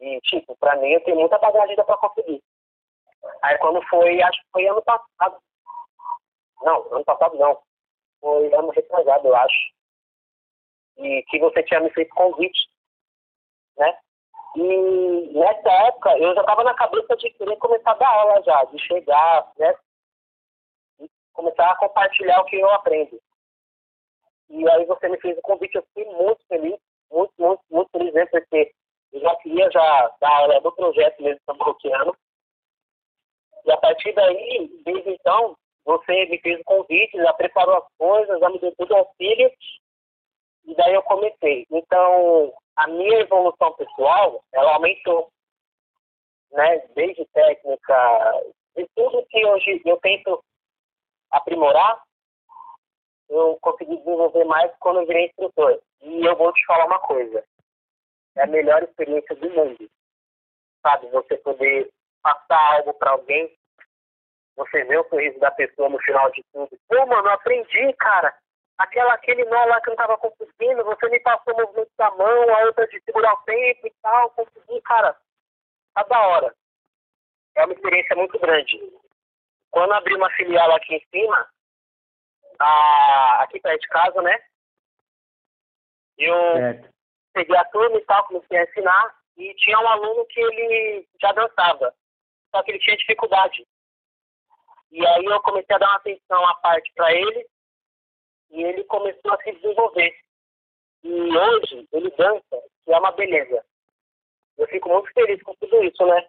[0.00, 2.42] E, tipo, pra mim, eu tenho muita bagagem para conseguir.
[3.42, 5.38] Aí, quando foi, acho que foi ano passado.
[6.62, 7.60] Não, ano passado não.
[8.20, 9.72] Foi ano retrasado, eu acho.
[10.96, 12.68] E que você tinha me feito convite,
[13.76, 13.98] né?
[14.56, 18.64] E nessa época, eu já estava na cabeça de querer começar a dar aula já,
[18.64, 19.74] de chegar, né?
[21.00, 23.18] E começar a compartilhar o que eu aprendo.
[24.50, 26.78] E aí você me fez o convite, eu fiquei muito feliz,
[27.10, 28.74] muito, muito, muito feliz mesmo, porque
[29.12, 32.14] eu já queria já dar aula do projeto mesmo Sambuquiano.
[33.64, 38.38] E a partir daí, desde então, você me fez o convite, já preparou as coisas,
[38.38, 39.50] já me deu tudo auxílio,
[40.64, 41.66] e daí eu comecei.
[41.70, 45.30] Então, a minha evolução pessoal, ela aumentou.
[46.50, 46.78] Né?
[46.94, 48.42] Desde técnica,
[48.76, 50.42] de tudo que hoje eu tento
[51.30, 52.02] aprimorar,
[53.28, 55.80] eu consegui desenvolver mais quando eu virei instrutor.
[56.02, 57.44] E eu vou te falar uma coisa.
[58.36, 59.90] É a melhor experiência do mundo.
[60.82, 61.90] Sabe, você poder
[62.22, 63.52] passar algo para alguém,
[64.56, 66.70] você vê o sorriso da pessoa no final de tudo.
[66.88, 68.34] Pô, mano, eu aprendi, cara.
[68.82, 72.10] Aquela, aquele nó lá que eu não tava conseguindo, você me passou o movimento da
[72.10, 75.16] mão, a outra de segurar o tempo e tal, consegui, cara.
[75.94, 76.54] Tá da hora.
[77.54, 78.80] É uma experiência muito grande.
[79.70, 81.48] Quando abri uma filial aqui em cima,
[82.58, 84.36] a, aqui perto de casa, né?
[86.18, 86.34] Eu
[87.32, 91.32] peguei a turma e tal, comecei a ensinar, e tinha um aluno que ele já
[91.32, 91.94] dançava,
[92.50, 93.64] só que ele tinha dificuldade.
[94.90, 97.46] E aí eu comecei a dar uma atenção à parte para ele,
[98.52, 100.14] e ele começou a se desenvolver.
[101.02, 103.64] E hoje ele dança, que é uma beleza.
[104.58, 106.26] Eu fico muito feliz com tudo isso, né?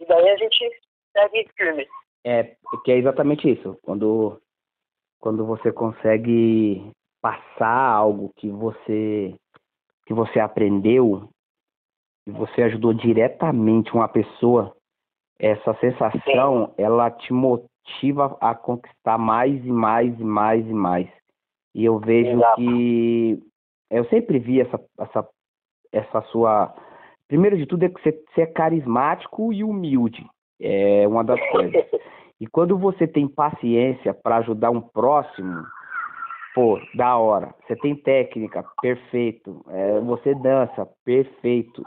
[0.00, 0.80] E daí a gente
[1.12, 1.88] segue firme.
[2.24, 3.78] É, que é exatamente isso.
[3.82, 4.40] Quando
[5.20, 9.34] quando você consegue passar algo que você
[10.04, 11.28] que você aprendeu
[12.26, 14.76] e você ajudou diretamente uma pessoa,
[15.38, 16.82] essa sensação Sim.
[16.82, 17.71] ela te motiva
[18.40, 21.08] a conquistar mais e mais e mais e mais.
[21.74, 22.56] E eu vejo Exato.
[22.56, 23.42] que
[23.90, 25.28] eu sempre vi essa essa
[25.92, 26.74] essa sua
[27.28, 30.24] primeiro de tudo é que você, você é carismático e humilde.
[30.60, 31.72] É uma das coisas.
[32.40, 35.64] E quando você tem paciência para ajudar um próximo,
[36.52, 37.54] pô, da hora.
[37.64, 39.64] Você tem técnica, perfeito.
[39.68, 41.84] É, você dança, perfeito.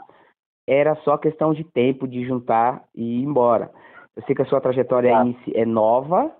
[0.66, 3.70] Era só questão de tempo de juntar e ir embora.
[4.16, 6.34] Eu sei que a sua trajetória é, é nova,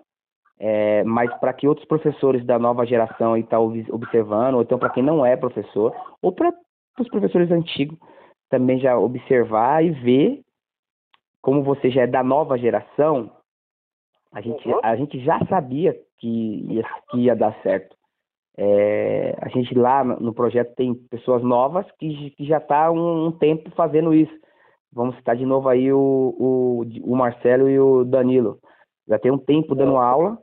[0.58, 4.90] é, mas para que outros professores da nova geração estão tá observando, ou então para
[4.90, 6.52] quem não é professor, ou para
[6.98, 7.98] os professores antigos
[8.48, 10.40] também já observar e ver
[11.42, 13.30] como você já é da nova geração,
[14.32, 14.80] a gente, uhum.
[14.82, 17.94] a gente já sabia que ia, que ia dar certo.
[18.58, 23.32] É, a gente lá no projeto tem pessoas novas que, que já está um, um,
[23.32, 24.34] tempo fazendo isso.
[24.92, 28.58] Vamos citar de novo aí o, o, o Marcelo e o Danilo.
[29.06, 30.38] Já tem um tempo dando aula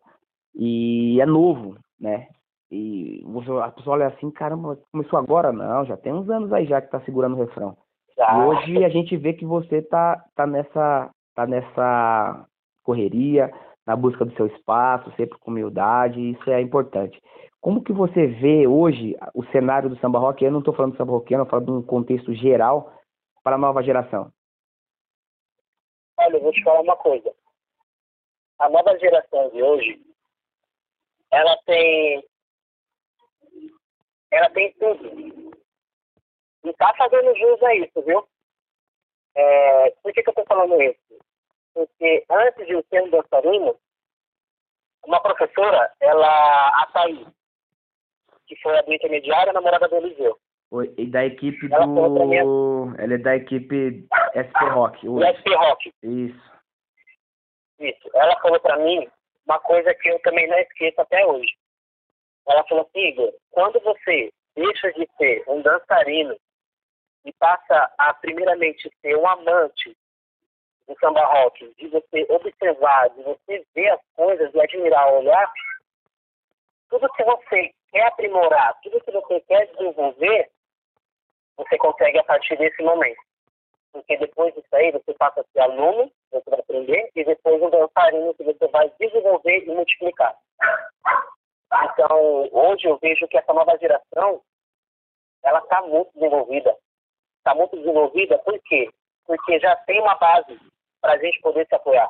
[0.56, 2.28] e é novo, né?
[2.72, 3.24] E
[3.64, 5.52] a pessoa olha assim, caramba, começou agora?
[5.52, 7.78] Não, já tem uns anos aí já que está segurando o refrão.
[8.18, 12.46] E hoje a gente vê que você tá, tá, nessa, tá nessa
[12.84, 13.52] correria,
[13.86, 17.20] na busca do seu espaço, sempre com humildade, isso é importante.
[17.62, 20.44] Como que você vê hoje o cenário do samba rock?
[20.44, 22.92] Eu não estou falando do samba rock, eu falo de um contexto geral
[23.44, 24.32] para a nova geração.
[26.18, 27.34] Olha, eu vou te falar uma coisa.
[28.60, 30.02] A nova geração de hoje,
[31.32, 32.26] ela tem,
[34.32, 35.54] ela tem tudo.
[36.64, 38.28] E está fazendo jus a isso, viu?
[39.36, 41.04] É, por que, que eu estou falando isso?
[41.74, 43.76] porque antes de eu ser um dançarino,
[45.06, 47.28] uma professora, ela, a Thaís,
[48.48, 50.40] que foi a do intermediário, namorada do Eliseu.
[50.98, 52.26] E da equipe ela do.
[52.26, 52.42] Minha...
[52.98, 55.06] Ela é da equipe SP Rock.
[55.06, 55.94] Do SP Rock.
[56.02, 56.52] Isso.
[57.80, 58.10] Isso.
[58.16, 59.08] Ela falou pra mim
[59.46, 61.54] uma coisa que eu também não esqueço até hoje.
[62.48, 66.36] Ela falou assim, Igor, quando você deixa de ser um dançarino
[67.26, 69.96] e passa a primeiramente ser um amante
[70.88, 75.52] do samba rock, de você observar, de você ver as coisas e admirar, olhar,
[76.90, 80.50] tudo que você quer aprimorar, tudo que você quer desenvolver,
[81.58, 83.22] você consegue a partir desse momento.
[83.92, 87.70] Porque depois disso aí, você passa a ser aluno, você vai aprender, e depois um
[87.70, 90.36] dançarino que você vai desenvolver e multiplicar.
[91.86, 94.42] Então, hoje eu vejo que essa nova geração,
[95.44, 96.76] ela está muito desenvolvida.
[97.38, 98.90] Está muito desenvolvida por quê?
[99.28, 100.60] Porque já tem uma base
[101.02, 102.10] para a gente poder se apoiar.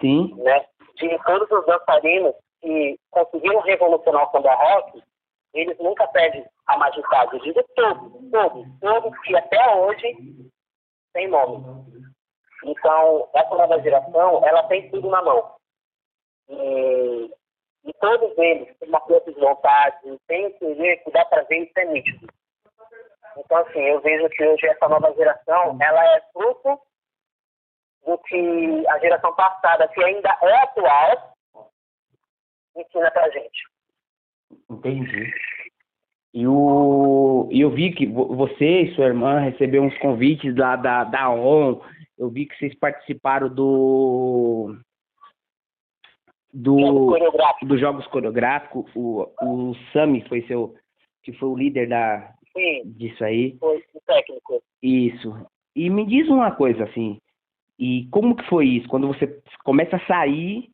[0.00, 0.34] Sim.
[0.36, 0.64] Né?
[0.96, 5.02] De todos os dançarinos que conseguiram revolucionar o samba rock,
[5.54, 7.34] eles nunca perdem a majestade.
[7.34, 10.50] Eu digo todos, todos, todos que até hoje
[11.12, 11.64] tem nome.
[12.64, 15.54] Então, essa nova geração, ela tem tudo na mão.
[16.48, 17.30] E,
[17.84, 21.64] e todos eles têm uma força de vontade, tem um que que dá para ver
[21.64, 22.26] isso é nítido.
[23.36, 26.80] Então, assim, eu vejo que hoje essa nova geração, ela é fruto
[28.04, 31.32] do que a geração passada, que ainda é atual,
[32.76, 33.70] ensina pra gente.
[34.70, 35.32] Entendi.
[36.32, 41.30] E o, eu vi que você e sua irmã receberam uns convites lá da, da
[41.30, 41.80] ON.
[42.16, 44.76] Eu vi que vocês participaram do.
[46.52, 46.76] Do,
[47.62, 48.84] dos Jogos Coreográficos.
[48.94, 50.74] O, o Sami foi seu.
[51.22, 53.56] que foi o líder da, Sim, disso aí.
[53.58, 54.62] Foi o técnico.
[54.82, 55.46] Isso.
[55.74, 57.20] E me diz uma coisa assim.
[57.78, 58.88] E como que foi isso?
[58.88, 60.68] Quando você começa a sair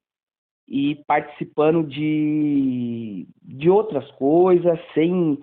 [0.69, 5.39] e participando de, de outras coisas, sem,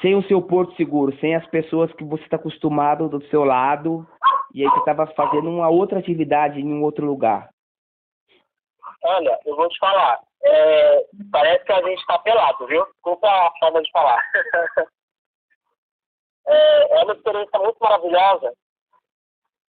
[0.00, 4.06] sem o seu porto seguro, sem as pessoas que você está acostumado do seu lado,
[4.54, 7.50] e aí você estava fazendo uma outra atividade em um outro lugar.
[9.04, 12.84] Olha, eu vou te falar, é, parece que a gente está pelado, viu?
[12.86, 14.22] Desculpa a forma de falar.
[16.46, 18.54] é, é uma experiência muito maravilhosa,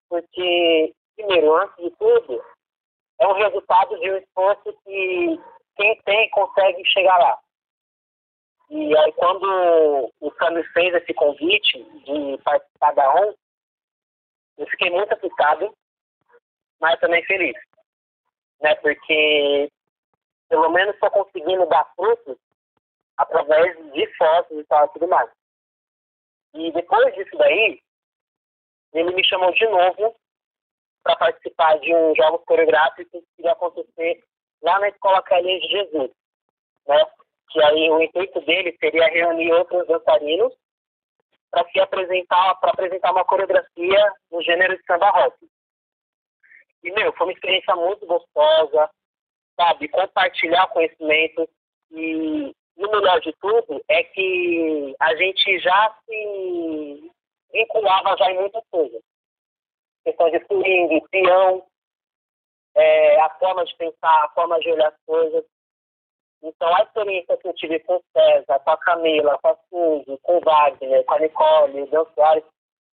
[0.09, 2.43] porque, primeiro, antes de tudo,
[3.21, 5.39] é o resultado de um esforço que
[5.75, 7.39] quem tem consegue chegar lá.
[8.71, 13.33] E aí quando o Sami fez esse convite de participar da ON,
[14.57, 15.71] eu fiquei muito assustado,
[16.79, 17.55] mas também feliz.
[18.59, 18.73] Né?
[18.75, 19.69] Porque
[20.49, 22.37] pelo menos estou conseguindo dar frutos
[23.17, 25.29] através de fotos e tal e tudo mais.
[26.55, 27.79] E depois disso daí,
[28.93, 30.15] ele me chamou de novo
[31.03, 34.23] para participar de um jogos coreográficos que ia acontecer
[34.61, 36.11] lá na Escola Calinha de Jesus,
[36.87, 37.05] né?
[37.49, 40.53] Que aí o intuito dele seria reunir outros dançarinos
[41.49, 45.35] para se apresentar, para apresentar uma coreografia no gênero de samba rock.
[46.83, 48.89] E meu, foi uma experiência muito gostosa,
[49.55, 49.89] sabe?
[49.89, 51.49] Compartilhar conhecimento
[51.91, 57.11] e, e o melhor de tudo é que a gente já se
[57.51, 59.01] vinculava já em muita coisa
[60.03, 61.65] questão de swing, peão,
[62.75, 65.45] é, a forma de pensar, a forma de olhar as coisas.
[66.43, 70.17] Então, a experiência que eu tive com o César, com a Camila, com a Suzy,
[70.23, 72.43] com o Wagner, com a Nicole, o Soares,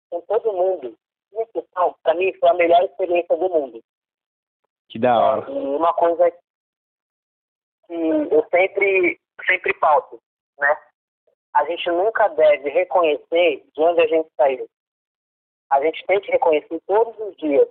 [0.10, 0.98] com todo mundo,
[1.56, 3.82] então, para mim, foi a melhor experiência do mundo.
[4.89, 5.52] Que da hora.
[5.52, 10.20] E uma coisa que eu sempre, sempre pauto,
[10.60, 10.76] né?
[11.54, 14.67] A gente nunca deve reconhecer de onde a gente saiu
[15.72, 17.68] a gente tem que reconhecer todos os dias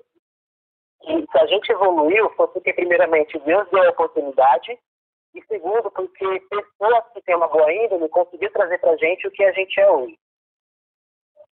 [1.01, 4.79] que se a gente evoluiu foi porque, primeiramente, Deus deu a oportunidade
[5.35, 9.31] e, segundo, porque pessoas que têm uma boa índole conseguiram trazer para a gente o
[9.31, 10.19] que a gente é hoje.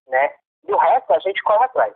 [0.09, 0.31] Né?
[0.67, 1.95] E o resto a gente corre atrás.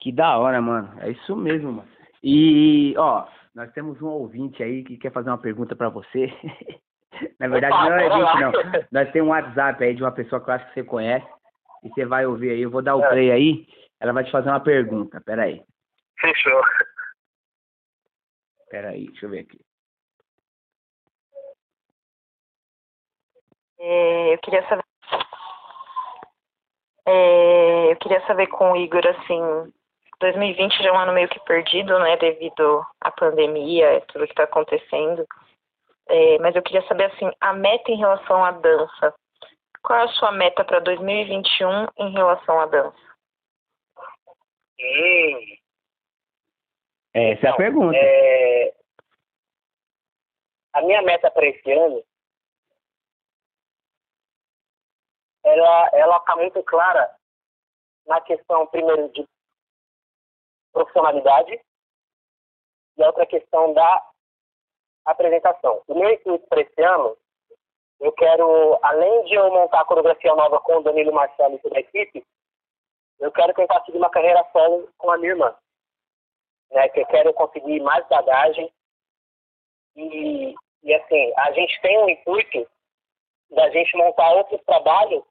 [0.00, 0.92] Que da hora, mano.
[1.00, 1.88] É isso mesmo, mano.
[2.22, 6.26] E, ó, nós temos um ouvinte aí que quer fazer uma pergunta para você.
[7.38, 8.52] Na verdade, Opa, não é ouvinte, não.
[8.92, 11.26] Nós temos um WhatsApp aí de uma pessoa que eu acho que você conhece
[11.82, 12.62] e você vai ouvir aí.
[12.62, 13.08] Eu vou dar o é.
[13.08, 13.66] play aí,
[13.98, 15.20] ela vai te fazer uma pergunta.
[15.20, 15.62] Pera aí.
[16.18, 16.62] Fechou.
[18.70, 19.60] Pera aí, deixa eu ver aqui.
[23.78, 24.84] É, eu queria saber.
[27.06, 29.72] É, eu queria saber com o Igor, assim,
[30.20, 34.44] 2020 já é um ano meio que perdido, né, devido à pandemia, tudo que está
[34.44, 35.26] acontecendo.
[36.08, 39.14] É, mas eu queria saber, assim, a meta em relação à dança.
[39.90, 42.96] Qual é a sua meta para 2021 em relação à dança?
[44.78, 45.56] Hum.
[47.12, 47.96] Essa é a pergunta.
[47.96, 48.72] É...
[50.74, 52.04] A minha meta para esse ano,
[55.42, 57.12] ela ela está muito clara
[58.06, 59.26] na questão primeiro de
[60.72, 61.60] profissionalidade
[62.96, 64.10] e a outra questão da
[65.04, 65.82] apresentação.
[65.88, 67.18] O meu intuito para esse ano
[68.00, 71.76] eu quero, além de eu montar a coreografia nova com o Danilo Marcelo e toda
[71.76, 72.26] a equipe,
[73.20, 75.54] eu quero tentar seguir uma carreira solo com a minha irmã.
[76.70, 78.72] Né, que eu quero conseguir mais bagagem.
[79.96, 82.66] E, e assim, a gente tem um intuito
[83.50, 85.24] da gente montar outros trabalhos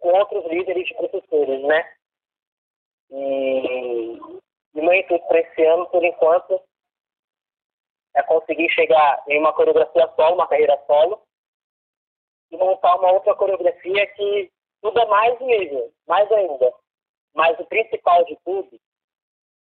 [0.00, 1.94] com outros líderes de professores, né?
[3.10, 4.18] E,
[4.74, 6.60] E meu intuito para esse ano, por enquanto,
[8.14, 11.23] é conseguir chegar em uma coreografia solo, uma carreira solo,
[12.54, 14.50] e montar uma outra coreografia que
[14.84, 16.72] é mais nível, mais ainda.
[17.34, 18.78] Mas o principal de tudo,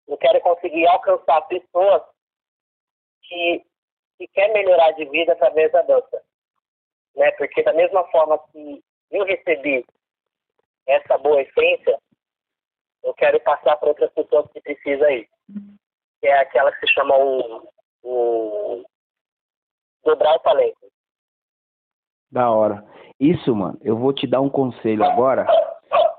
[0.08, 2.04] eu quero conseguir alcançar pessoas
[3.24, 3.66] que,
[4.18, 6.24] que querem melhorar de vida através da dança.
[7.16, 7.32] Né?
[7.32, 9.86] Porque da mesma forma que eu recebi
[10.86, 11.98] essa boa essência,
[13.04, 15.28] eu quero passar para outras pessoas que precisam aí.
[16.20, 17.70] Que é aquela que se chama o,
[18.04, 18.86] o
[20.04, 20.95] dobrar o talento.
[22.36, 22.84] Da hora.
[23.18, 25.48] Isso, mano, eu vou te dar um conselho agora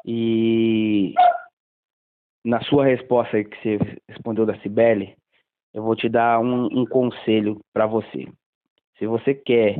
[0.02, 1.12] e
[2.42, 5.14] na sua resposta que você respondeu da Cibele,
[5.74, 8.26] eu vou te dar um, um conselho para você.
[8.96, 9.76] Se você quer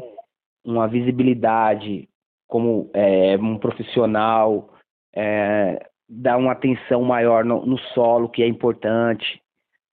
[0.63, 2.07] uma visibilidade
[2.47, 4.69] como é, um profissional,
[5.15, 9.41] é, dar uma atenção maior no, no, solo, que é importante,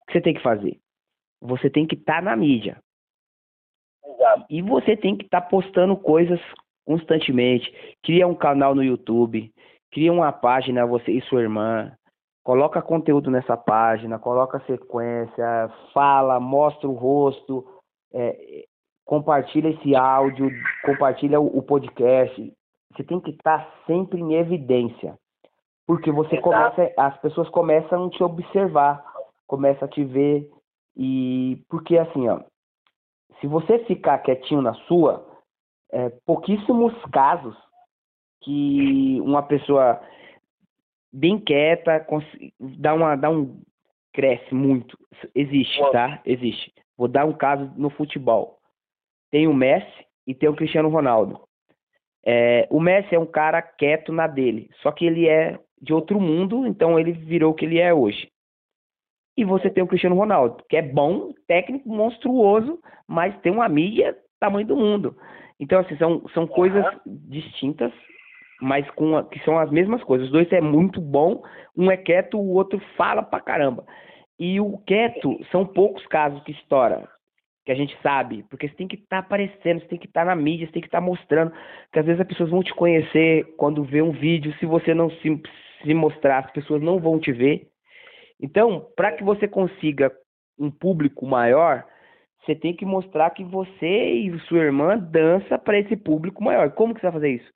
[0.01, 0.77] o que você tem que fazer?
[1.39, 2.83] Você tem que estar tá na mídia.
[4.23, 4.45] Exato.
[4.49, 6.39] E você tem que estar tá postando coisas
[6.85, 7.71] constantemente.
[8.01, 9.51] Cria um canal no YouTube,
[9.91, 11.91] cria uma página, você e sua irmã.
[12.43, 17.65] Coloca conteúdo nessa página, coloca sequência, fala, mostra o rosto,
[18.13, 18.65] é,
[19.05, 20.49] compartilha esse áudio,
[20.83, 22.53] compartilha o, o, podcast.
[22.91, 25.17] Você tem que estar sempre em evidência.
[25.87, 26.43] Porque você Exato.
[26.43, 29.03] começa, as pessoas começam a te observar,
[29.47, 30.49] começam a te ver.
[30.97, 32.41] E porque assim, ó,
[33.43, 35.27] se você ficar quietinho na sua,
[35.91, 37.53] é, pouquíssimos casos
[38.41, 40.01] que uma pessoa
[41.11, 42.07] bem quieta
[42.79, 43.61] dá uma dá um
[44.13, 44.97] cresce muito.
[45.35, 46.21] Existe tá?
[46.25, 46.73] Existe.
[46.97, 48.59] Vou dar um caso no futebol.
[49.29, 51.41] Tem o Messi e tem o Cristiano Ronaldo.
[52.25, 56.21] É, o Messi é um cara quieto na dele só que ele é de outro
[56.21, 58.31] mundo então ele virou o que ele é hoje
[59.35, 64.15] e você tem o Cristiano Ronaldo que é bom técnico monstruoso mas tem uma mídia
[64.39, 65.15] tamanho do mundo
[65.63, 67.91] então, assim, são, são coisas distintas,
[68.61, 70.27] mas com a, que são as mesmas coisas.
[70.27, 71.41] Os dois é muito bom,
[71.75, 73.85] um é quieto, o outro fala pra caramba.
[74.37, 77.07] E o quieto são poucos casos que estoura,
[77.65, 80.25] que a gente sabe, porque você tem que estar tá aparecendo, você tem que estar
[80.25, 81.53] tá na mídia, você tem que estar tá mostrando,
[81.91, 85.09] que às vezes as pessoas vão te conhecer quando vê um vídeo, se você não
[85.09, 85.41] se,
[85.81, 87.67] se mostrar, as pessoas não vão te ver.
[88.43, 90.11] Então, para que você consiga
[90.59, 91.85] um público maior,
[92.43, 96.71] você tem que mostrar que você e sua irmã dança para esse público maior.
[96.71, 97.49] Como que você vai fazer isso?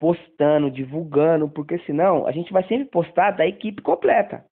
[0.00, 4.42] Postando, divulgando, porque senão a gente vai sempre postar da equipe completa.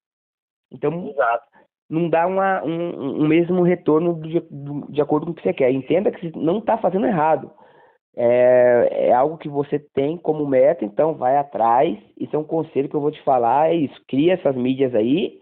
[0.71, 1.43] Então, Exato.
[1.89, 4.39] não dá uma, um, um mesmo retorno de,
[4.89, 5.71] de acordo com o que você quer.
[5.71, 7.51] Entenda que você não está fazendo errado.
[8.15, 11.97] É, é, algo que você tem como meta, então vai atrás.
[12.19, 13.99] Isso é um conselho que eu vou te falar: é isso.
[14.07, 15.41] Cria essas mídias aí,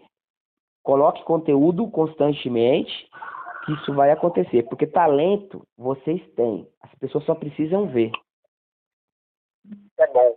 [0.82, 3.08] coloque conteúdo constantemente
[3.64, 8.10] que isso vai acontecer, porque talento vocês têm, as pessoas só precisam ver.
[9.98, 10.36] É bom.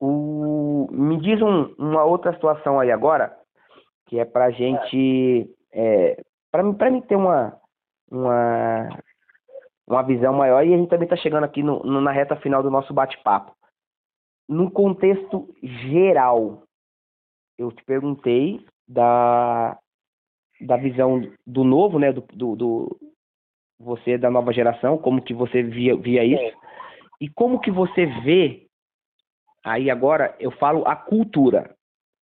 [0.00, 3.38] O, me diz um, uma outra situação aí agora,
[4.06, 7.58] que é pra gente, é, para pra mim ter uma,
[8.10, 8.88] uma,
[9.86, 12.62] uma visão maior, e a gente também tá chegando aqui no, no na reta final
[12.62, 13.54] do nosso bate-papo.
[14.48, 16.62] No contexto geral,
[17.58, 19.78] eu te perguntei da,
[20.60, 22.96] da visão do novo, né, do, do, do,
[23.78, 26.56] você da nova geração, como que você via, via isso
[27.20, 28.66] e como que você vê
[29.64, 31.74] aí agora eu falo a cultura,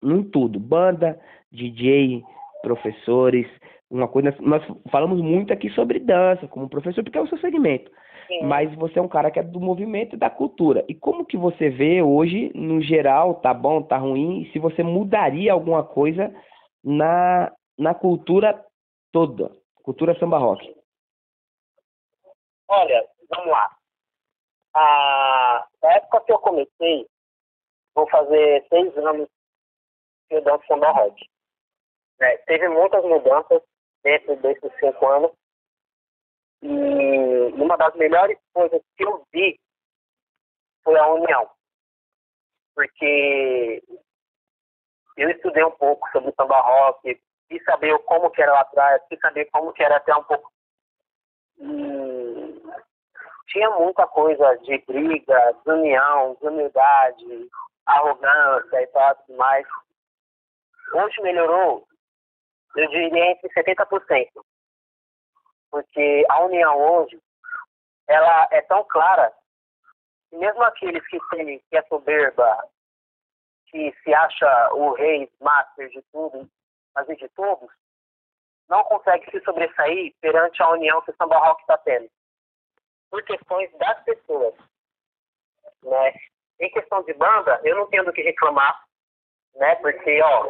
[0.03, 1.20] em tudo, banda,
[1.51, 2.24] DJ,
[2.61, 3.47] professores,
[3.89, 7.91] uma coisa nós falamos muito aqui sobre dança como professor porque é o seu segmento.
[8.28, 8.45] Sim.
[8.45, 10.84] Mas você é um cara que é do movimento e da cultura.
[10.88, 14.82] E como que você vê hoje, no geral, tá bom, tá ruim, e se você
[14.82, 16.34] mudaria alguma coisa
[16.84, 18.65] na na cultura
[19.11, 19.51] toda,
[19.84, 20.75] cultura samba rock?
[22.67, 23.77] Olha, vamos lá.
[24.75, 27.07] Ah, na época que eu comecei,
[27.95, 29.29] vou fazer seis anos
[30.27, 31.29] que eu danço samba rock.
[32.19, 33.61] É, teve muitas mudanças
[34.03, 35.31] dentro desses cinco anos.
[36.61, 36.67] E
[37.61, 39.59] uma das melhores coisas que eu vi
[40.84, 41.49] foi a união.
[42.73, 43.84] Porque
[45.18, 49.20] eu estudei um pouco sobre samba rock, quis saber como que era lá atrás, quis
[49.20, 50.51] saber como que era até um pouco.
[51.59, 52.64] E
[53.47, 57.49] tinha muita coisa de briga, desunião, desumildade,
[57.86, 59.66] arrogância e tal, tudo mais.
[60.93, 61.88] Hoje melhorou,
[62.76, 64.30] eu diria entre 70%.
[65.70, 67.20] Porque a união hoje,
[68.07, 69.34] ela é tão clara,
[70.30, 72.68] que mesmo aqueles que, tem, que é soberba,
[73.74, 76.47] que se acha o rei master de tudo,
[76.93, 77.71] mas de todos,
[78.69, 82.07] não consegue se sobressair perante a união que o samba rock está tendo.
[83.09, 84.53] Por questões das pessoas.
[85.82, 86.13] Né?
[86.59, 88.80] Em questão de banda, eu não tenho do que reclamar,
[89.55, 89.76] né?
[89.76, 90.43] Porque, ó,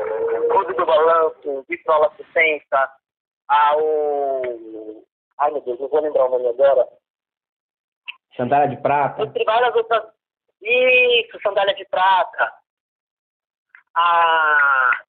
[0.50, 2.90] Clube do Balanço, Vitrola Assistência,
[3.48, 3.80] ao.
[5.40, 6.88] Ai meu Deus, não vou lembrar o nome agora.
[8.36, 9.24] Sandália de Prata.
[9.24, 10.14] Entre várias outras.
[10.62, 12.63] Isso, Sandália de Prata.
[13.96, 15.04] A.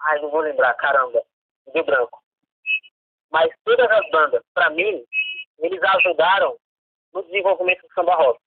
[0.00, 1.22] Ai, não vou lembrar, caramba.
[1.72, 2.22] Deu branco.
[3.30, 5.04] Mas todas as bandas, para mim,
[5.58, 6.58] eles ajudaram
[7.12, 8.40] no desenvolvimento do samba rock.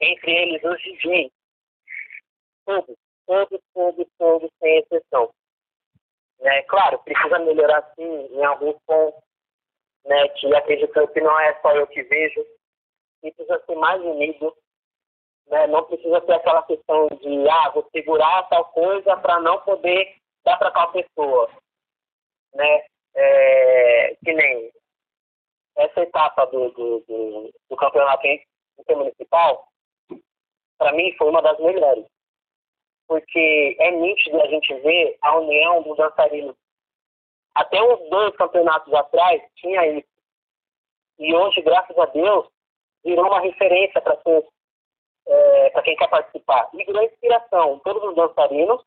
[0.00, 1.30] Entre eles os DJs.
[2.64, 2.96] Todos,
[3.26, 5.32] todos, todos, todos, sem exceção.
[6.40, 6.62] Né?
[6.62, 9.22] Claro, precisa melhorar sim em alguns pontos,
[10.04, 10.28] né?
[10.28, 12.44] que acredito que não é só eu que vejo,
[13.22, 14.56] e precisa ser mais unido,
[15.48, 15.66] né?
[15.66, 20.56] não precisa ter aquela questão de, ah, vou segurar tal coisa para não poder dar
[20.58, 21.50] para tal pessoa.
[22.54, 22.84] Né?
[23.14, 24.70] É, que nem
[25.76, 28.26] essa etapa do, do, do, do campeonato
[28.78, 29.66] intermunicipal,
[30.78, 32.06] para mim foi uma das melhores
[33.10, 36.54] porque é nítido a gente ver a união dos dançarinos.
[37.56, 40.08] Até uns dois campeonatos atrás tinha isso.
[41.18, 42.46] E hoje, graças a Deus,
[43.04, 44.16] virou uma referência para
[45.26, 46.68] é, para quem quer participar.
[46.74, 47.78] E virou inspiração.
[47.80, 48.84] Todos os dançarinos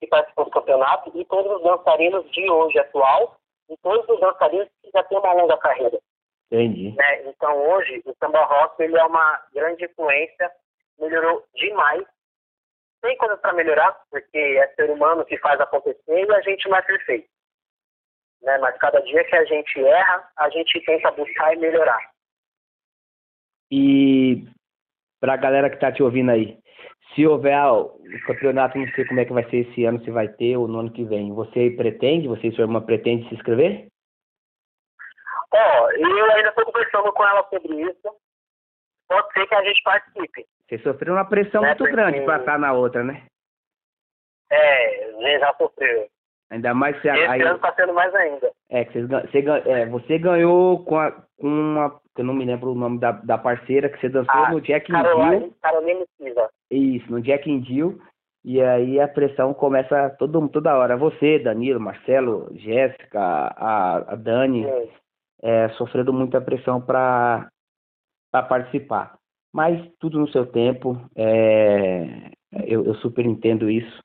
[0.00, 3.36] que participam do campeonato e todos os dançarinos de hoje atual
[3.68, 5.98] e todos os dançarinos que já têm uma longa carreira.
[6.50, 6.94] Entendi.
[6.96, 7.22] Né?
[7.28, 10.50] Então hoje o samba rock ele é uma grande influência,
[10.98, 12.06] melhorou demais
[13.00, 16.76] tem coisas para melhorar, porque é ser humano que faz acontecer e a gente não
[16.76, 17.28] é perfeito.
[18.42, 18.58] Né?
[18.58, 22.10] Mas cada dia que a gente erra, a gente tenta buscar e melhorar.
[23.70, 24.44] E
[25.20, 26.58] para a galera que está te ouvindo aí,
[27.14, 30.28] se houver o campeonato, não sei como é que vai ser esse ano, se vai
[30.28, 33.88] ter ou no ano que vem, você pretende, você e sua irmã pretende se inscrever?
[35.52, 38.16] Ó, oh, eu ainda estou conversando com ela sobre isso.
[39.08, 40.46] Pode ser que a gente participe.
[40.68, 41.92] Você sofreu uma pressão é muito porque...
[41.92, 43.26] grande para estar na outra, né?
[44.50, 46.08] É, já sofreu.
[46.50, 48.50] Ainda mais se Esse aí, ano está sendo mais ainda.
[48.68, 52.00] É, que você, é, você ganhou com, a, com uma.
[52.18, 54.90] Eu não me lembro o nome da, da parceira que você dançou ah, no Jack
[54.90, 55.54] in Jill.
[55.62, 56.50] Carolina Silva.
[56.70, 58.00] Isso, no Jack in Jill.
[58.44, 60.96] E aí a pressão começa todo, toda hora.
[60.96, 64.66] Você, Danilo, Marcelo, Jéssica, a, a Dani,
[65.42, 67.48] é, sofrendo muita pressão para
[68.32, 69.14] participar.
[69.52, 72.30] Mas tudo no seu tempo, é,
[72.66, 74.02] eu, eu super entendo isso.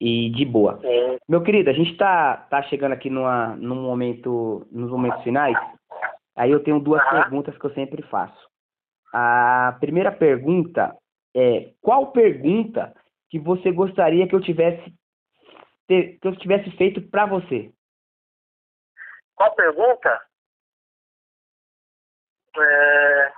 [0.00, 0.78] E de boa.
[0.80, 1.18] Sim.
[1.28, 5.56] Meu querido, a gente está tá chegando aqui numa, num momento, nos momentos finais.
[6.36, 8.46] Aí eu tenho duas perguntas que eu sempre faço.
[9.12, 10.94] A primeira pergunta
[11.34, 12.94] é qual pergunta
[13.30, 14.92] que você gostaria que eu tivesse
[15.86, 17.72] ter, que eu tivesse feito para você?
[19.34, 20.20] Qual pergunta?
[22.58, 23.32] É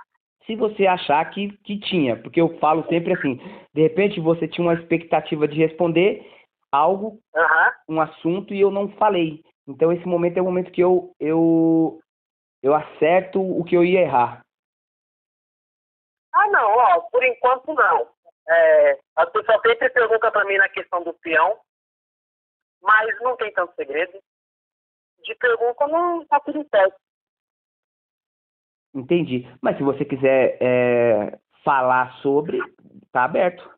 [0.49, 3.39] se você achar que, que tinha, porque eu falo sempre assim,
[3.71, 6.25] de repente você tinha uma expectativa de responder
[6.71, 7.95] algo, uhum.
[7.95, 9.43] um assunto e eu não falei.
[9.67, 11.99] Então esse momento é o momento que eu eu
[12.61, 14.43] eu acerto o que eu ia errar.
[16.33, 18.09] Ah não, ó, por enquanto não.
[18.47, 21.59] É, a pessoa sempre pergunta para mim na questão do peão,
[22.81, 24.19] mas não tem tanto segredo.
[25.23, 26.95] De pergunta não tá tudo certo.
[28.93, 29.45] Entendi.
[29.61, 32.59] Mas se você quiser é, falar sobre,
[33.11, 33.69] tá aberto.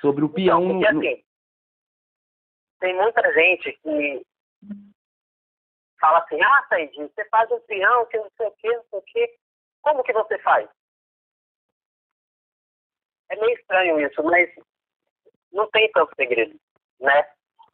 [0.00, 0.80] Sobre o então, peão.
[0.80, 1.24] Então, porque, assim,
[2.80, 4.26] tem muita gente que
[6.00, 8.98] fala assim, ah, Said, você faz um peão que não sei o que, não sei
[8.98, 9.38] o que.
[9.82, 10.68] Como que você faz?
[13.30, 14.50] É meio estranho isso, mas
[15.52, 16.58] não tem tanto segredo,
[16.98, 17.22] né?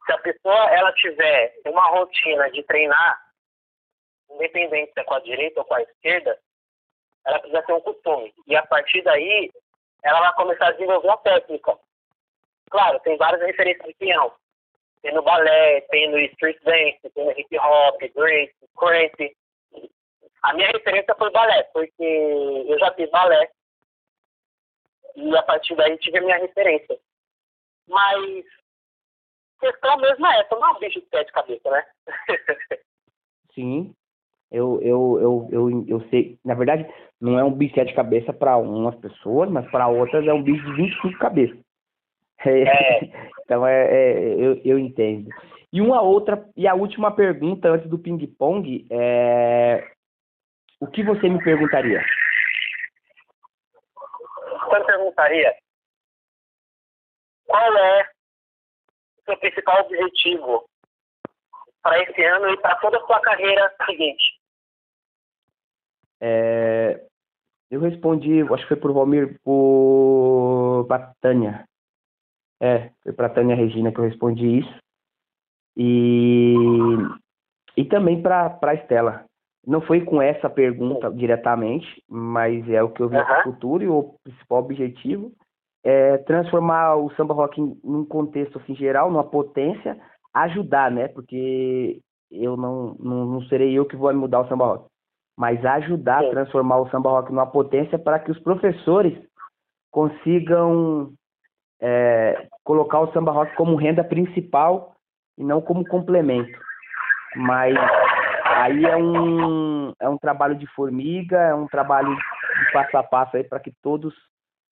[0.05, 3.27] Se a pessoa ela tiver uma rotina de treinar
[4.29, 6.39] independente se é com a direita ou com a esquerda,
[7.25, 8.33] ela precisa ter um costume.
[8.45, 9.51] E a partir daí,
[10.03, 11.77] ela vai começar a desenvolver uma técnica.
[12.69, 14.33] Claro, tem várias referências de peão.
[15.01, 19.35] Tem no balé, tem no street dance, tem no hip hop, grace, crazy.
[20.43, 23.49] A minha referência foi balé, porque eu já fiz balé.
[25.15, 26.97] E a partir daí tive a minha referência.
[27.87, 28.45] Mas
[29.59, 31.85] questão mesmo é essa, não é um bicho de pé de cabeça, né?
[33.53, 33.93] Sim.
[34.51, 36.87] Eu, eu, eu, eu, eu sei, na verdade,
[37.19, 40.63] não é um bicho de cabeça para umas pessoas, mas para outras é um bicho
[40.63, 41.66] de 25 cabeças.
[42.45, 42.99] É, é.
[43.43, 45.29] então é, é, eu, eu entendo.
[45.71, 49.91] E uma outra, e a última pergunta antes do ping-pong é
[50.79, 52.03] o que você me perguntaria?
[54.65, 55.55] Você me perguntaria
[57.45, 58.09] qual é
[59.25, 60.65] seu principal objetivo
[61.81, 64.39] para esse ano e para toda a sua carreira seguinte?
[66.19, 67.01] É,
[67.69, 71.67] eu respondi, acho que foi por Valmir, por pra Tânia.
[72.61, 74.79] É, foi para Tânia Regina que eu respondi isso.
[75.75, 76.55] E,
[77.75, 79.25] e também para a Estela.
[79.65, 83.87] Não foi com essa pergunta diretamente, mas é o que eu vi no futuro e
[83.87, 85.31] o principal objetivo
[85.83, 89.97] é transformar o samba rock em, num contexto assim, geral, numa potência,
[90.33, 91.07] ajudar, né?
[91.07, 94.85] Porque eu não, não, não serei eu que vou mudar o samba rock,
[95.37, 99.17] mas ajudar a transformar o samba rock numa potência para que os professores
[99.91, 101.13] consigam
[101.81, 104.95] é, colocar o samba rock como renda principal
[105.37, 106.57] e não como complemento.
[107.35, 107.75] Mas
[108.45, 113.37] aí é um, é um trabalho de formiga, é um trabalho de passo a passo
[113.37, 114.13] aí para que todos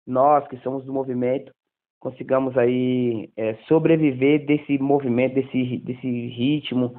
[0.05, 1.51] nós que somos do movimento
[1.99, 6.95] consigamos aí é, sobreviver desse movimento, desse, desse ritmo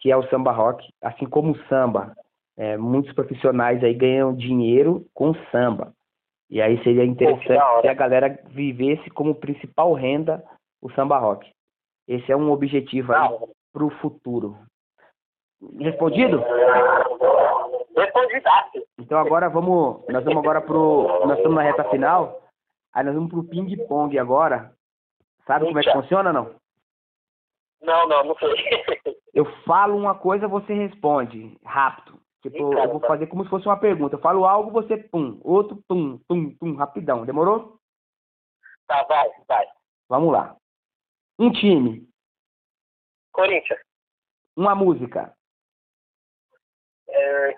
[0.00, 2.14] que é o samba rock, assim como o samba.
[2.56, 5.92] É, muitos profissionais aí ganham dinheiro com samba.
[6.50, 10.42] E aí seria interessante se a galera vivesse como principal renda
[10.80, 11.50] o samba rock.
[12.06, 13.28] Esse é um objetivo aí
[13.72, 14.56] para o futuro.
[15.78, 16.42] Respondido?
[17.96, 18.86] Respondidaço.
[18.98, 22.40] Então agora vamos, nós vamos agora pro, nós estamos na reta final,
[22.94, 24.72] aí nós vamos pro ping pong agora.
[25.46, 25.68] Sabe Eita.
[25.68, 26.54] como é que funciona não?
[27.82, 28.48] Não, não, não sei.
[29.34, 32.17] Eu falo uma coisa, você responde rápido.
[32.50, 34.16] Tipo, eu vou fazer como se fosse uma pergunta.
[34.16, 37.24] Eu falo algo, você pum, outro pum, pum, pum, rapidão.
[37.24, 37.78] Demorou?
[38.86, 39.66] Tá, vai, vai.
[40.08, 40.56] Vamos lá.
[41.38, 42.08] Um time.
[43.32, 43.80] Corinthians.
[44.56, 45.34] Uma música.
[47.08, 47.52] É,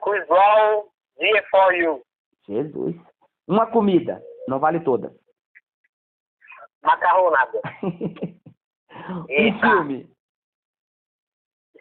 [1.18, 2.03] Dia for You.
[2.47, 2.97] Jesus.
[3.47, 4.22] Uma comida.
[4.49, 5.14] Não vale toda.
[6.82, 7.61] Macarronada.
[9.28, 10.11] um filme.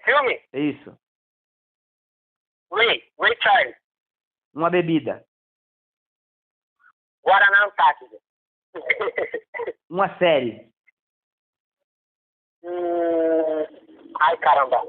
[0.03, 0.41] Filme?
[0.53, 0.97] Isso.
[2.71, 3.75] Ray, Ray Charles.
[4.53, 5.25] Uma bebida.
[7.23, 8.17] Guaraná Antártida.
[9.89, 10.71] Uma série.
[12.63, 13.65] Hum...
[14.19, 14.83] Ai, caramba.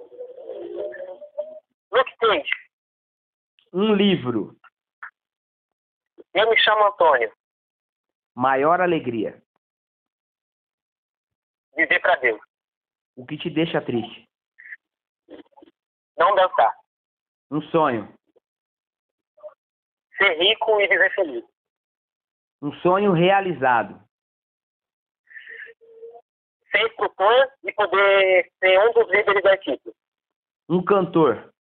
[1.93, 2.51] Luke Cage.
[3.73, 4.57] Um livro.
[6.35, 7.33] Eu me chamo Antônio.
[8.35, 9.43] Maior alegria.
[11.77, 12.41] Viver para Deus.
[13.17, 14.29] O que te deixa triste?
[16.17, 16.80] Não dançar.
[17.51, 18.15] Um sonho.
[20.17, 21.45] Ser rico e viver feliz.
[22.63, 24.01] Um sonho realizado.
[26.71, 29.93] Ser instrutor e poder ser um dos líderes da equipe.
[30.69, 31.53] Um cantor.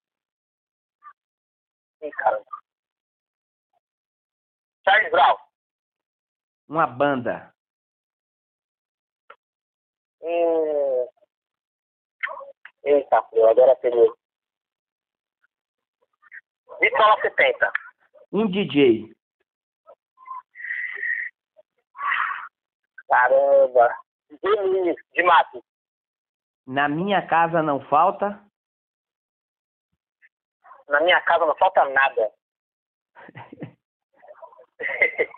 [1.99, 2.41] Sim, cara.
[4.85, 5.37] Charles Brown.
[6.69, 7.53] Uma banda.
[10.21, 11.09] Hum...
[12.85, 14.20] Eita, eu agora peguei.
[16.81, 17.73] Vitrola 70.
[18.33, 19.15] Um DJ.
[23.09, 23.95] Caramba.
[24.31, 25.63] DJ de mato.
[26.67, 28.43] Na minha casa não falta.
[30.89, 32.33] Na minha casa não falta nada.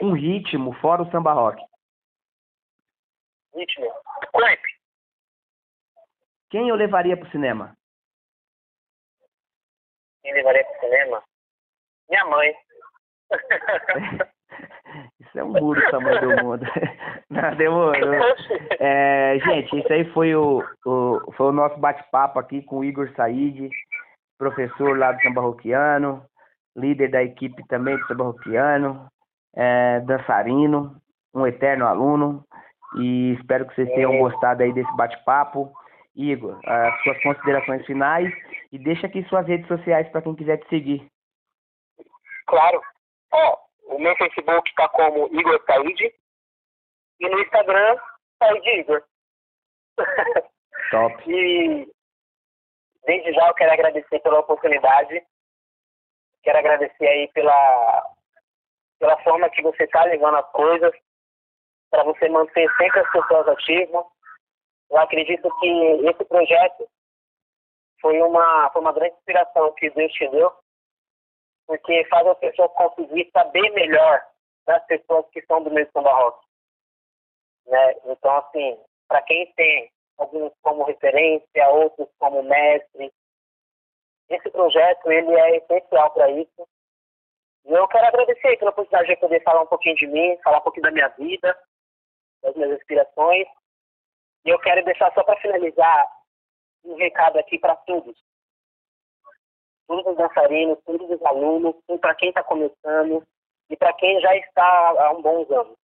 [0.01, 1.61] um ritmo fora o samba rock.
[3.55, 3.93] Ritmo.
[4.33, 4.61] Clamp.
[6.51, 7.77] Quem eu levaria pro cinema?
[10.23, 11.32] Quem levaria pro cinema?
[12.13, 12.55] Minha mãe.
[15.19, 16.67] Isso é um burro do tamanho do mundo.
[17.31, 17.95] Não, demorou.
[18.79, 23.11] É, gente, isso aí foi o, o, foi o nosso bate-papo aqui com o Igor
[23.17, 23.71] Said,
[24.37, 26.23] professor lá do Samba Roquiano,
[26.77, 29.07] líder da equipe também do Samba Roquiano,
[29.57, 30.95] é, dançarino,
[31.35, 32.45] um eterno aluno.
[32.99, 35.73] E espero que vocês tenham gostado aí desse bate-papo.
[36.15, 38.31] Igor, as suas considerações finais
[38.71, 41.12] e deixa aqui suas redes sociais para quem quiser te seguir.
[42.47, 42.83] Claro.
[43.33, 46.15] Ó, o meu Facebook está como Igor Said
[47.21, 47.99] e no Instagram,
[48.39, 49.05] Said Igor.
[50.91, 51.31] Top.
[51.31, 51.91] e
[53.05, 55.23] desde já eu quero agradecer pela oportunidade.
[56.43, 58.11] Quero agradecer aí pela,
[58.99, 60.93] pela forma que você está levando as coisas,
[61.91, 64.05] para você manter sempre as pessoas ativas.
[64.91, 65.69] Eu acredito que
[66.09, 66.89] esse projeto
[68.01, 70.53] foi uma, foi uma grande inspiração que Deus te deu
[71.67, 74.23] porque faz a pessoa conseguir saber melhor
[74.67, 76.47] das pessoas que são do meio samba rock.
[77.67, 77.95] Né?
[78.07, 83.13] Então, assim, para quem tem alguns como referência, outros como mestre,
[84.29, 86.69] esse projeto ele é essencial para isso.
[87.65, 90.63] E eu quero agradecer pela oportunidade de poder falar um pouquinho de mim, falar um
[90.63, 91.57] pouquinho da minha vida,
[92.43, 93.47] das minhas inspirações.
[94.45, 96.09] E eu quero deixar só para finalizar
[96.85, 98.19] um recado aqui para todos.
[99.93, 103.29] Todos os dançarinos, todos os alunos, para quem está começando
[103.69, 105.77] e para quem já está há um bons anos.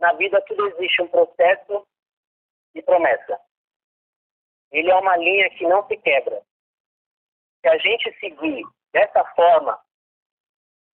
[0.00, 1.86] Na vida tudo existe um processo
[2.74, 3.40] e promessa.
[4.72, 6.42] Ele é uma linha que não se quebra.
[7.60, 9.80] Se a gente seguir dessa forma,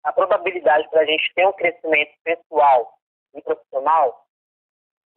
[0.04, 2.98] a probabilidade para a gente ter um crescimento pessoal
[3.32, 4.26] e profissional,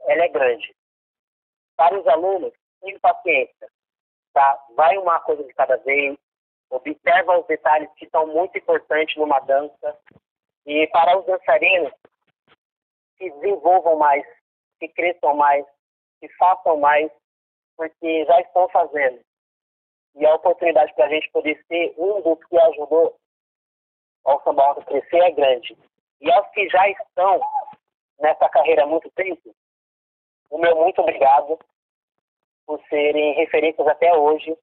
[0.04, 0.74] ela é grande.
[1.76, 3.75] Para os alunos, tenham paciência.
[4.36, 4.62] Tá?
[4.76, 6.18] Vai uma coisa de cada vez,
[6.70, 9.98] observa os detalhes que são muito importantes numa dança.
[10.66, 11.94] E para os dançarinos,
[13.18, 14.26] se desenvolvam mais,
[14.78, 15.66] se cresçam mais,
[16.20, 17.10] se façam mais,
[17.78, 19.22] porque já estão fazendo.
[20.16, 23.18] E a oportunidade para a gente poder ser um dos que ajudou
[24.26, 25.78] ao Samba Alto crescer é grande.
[26.20, 27.40] E aos que já estão
[28.20, 29.56] nessa carreira há muito tempo,
[30.50, 31.58] o meu muito obrigado
[32.66, 34.56] por serem referências até hoje.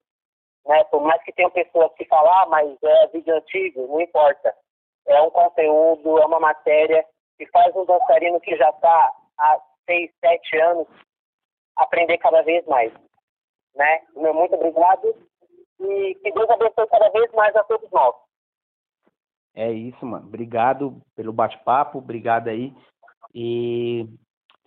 [0.66, 0.84] Né?
[0.84, 4.54] Por mais que tenham pessoas que falam, ah, mas é vídeo antigo, não importa.
[5.06, 7.04] É um conteúdo, é uma matéria
[7.36, 10.86] que faz um dançarino que já está há seis, sete anos
[11.76, 12.92] aprender cada vez mais.
[13.74, 14.02] Né?
[14.14, 15.14] Meu muito obrigado
[15.80, 18.14] e que Deus abençoe cada vez mais a todos nós.
[19.54, 20.26] É isso, mano.
[20.26, 22.72] Obrigado pelo bate-papo, obrigado aí.
[23.34, 24.06] E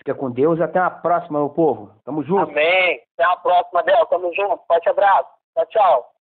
[0.06, 1.90] fica com Deus até a próxima, meu povo.
[2.06, 2.52] Tamo junto.
[2.52, 3.02] Amém.
[3.18, 4.06] Até a próxima, Del.
[4.06, 4.62] Tamo junto.
[4.68, 5.28] Forte abraço.
[5.56, 6.15] Tchau, tchau.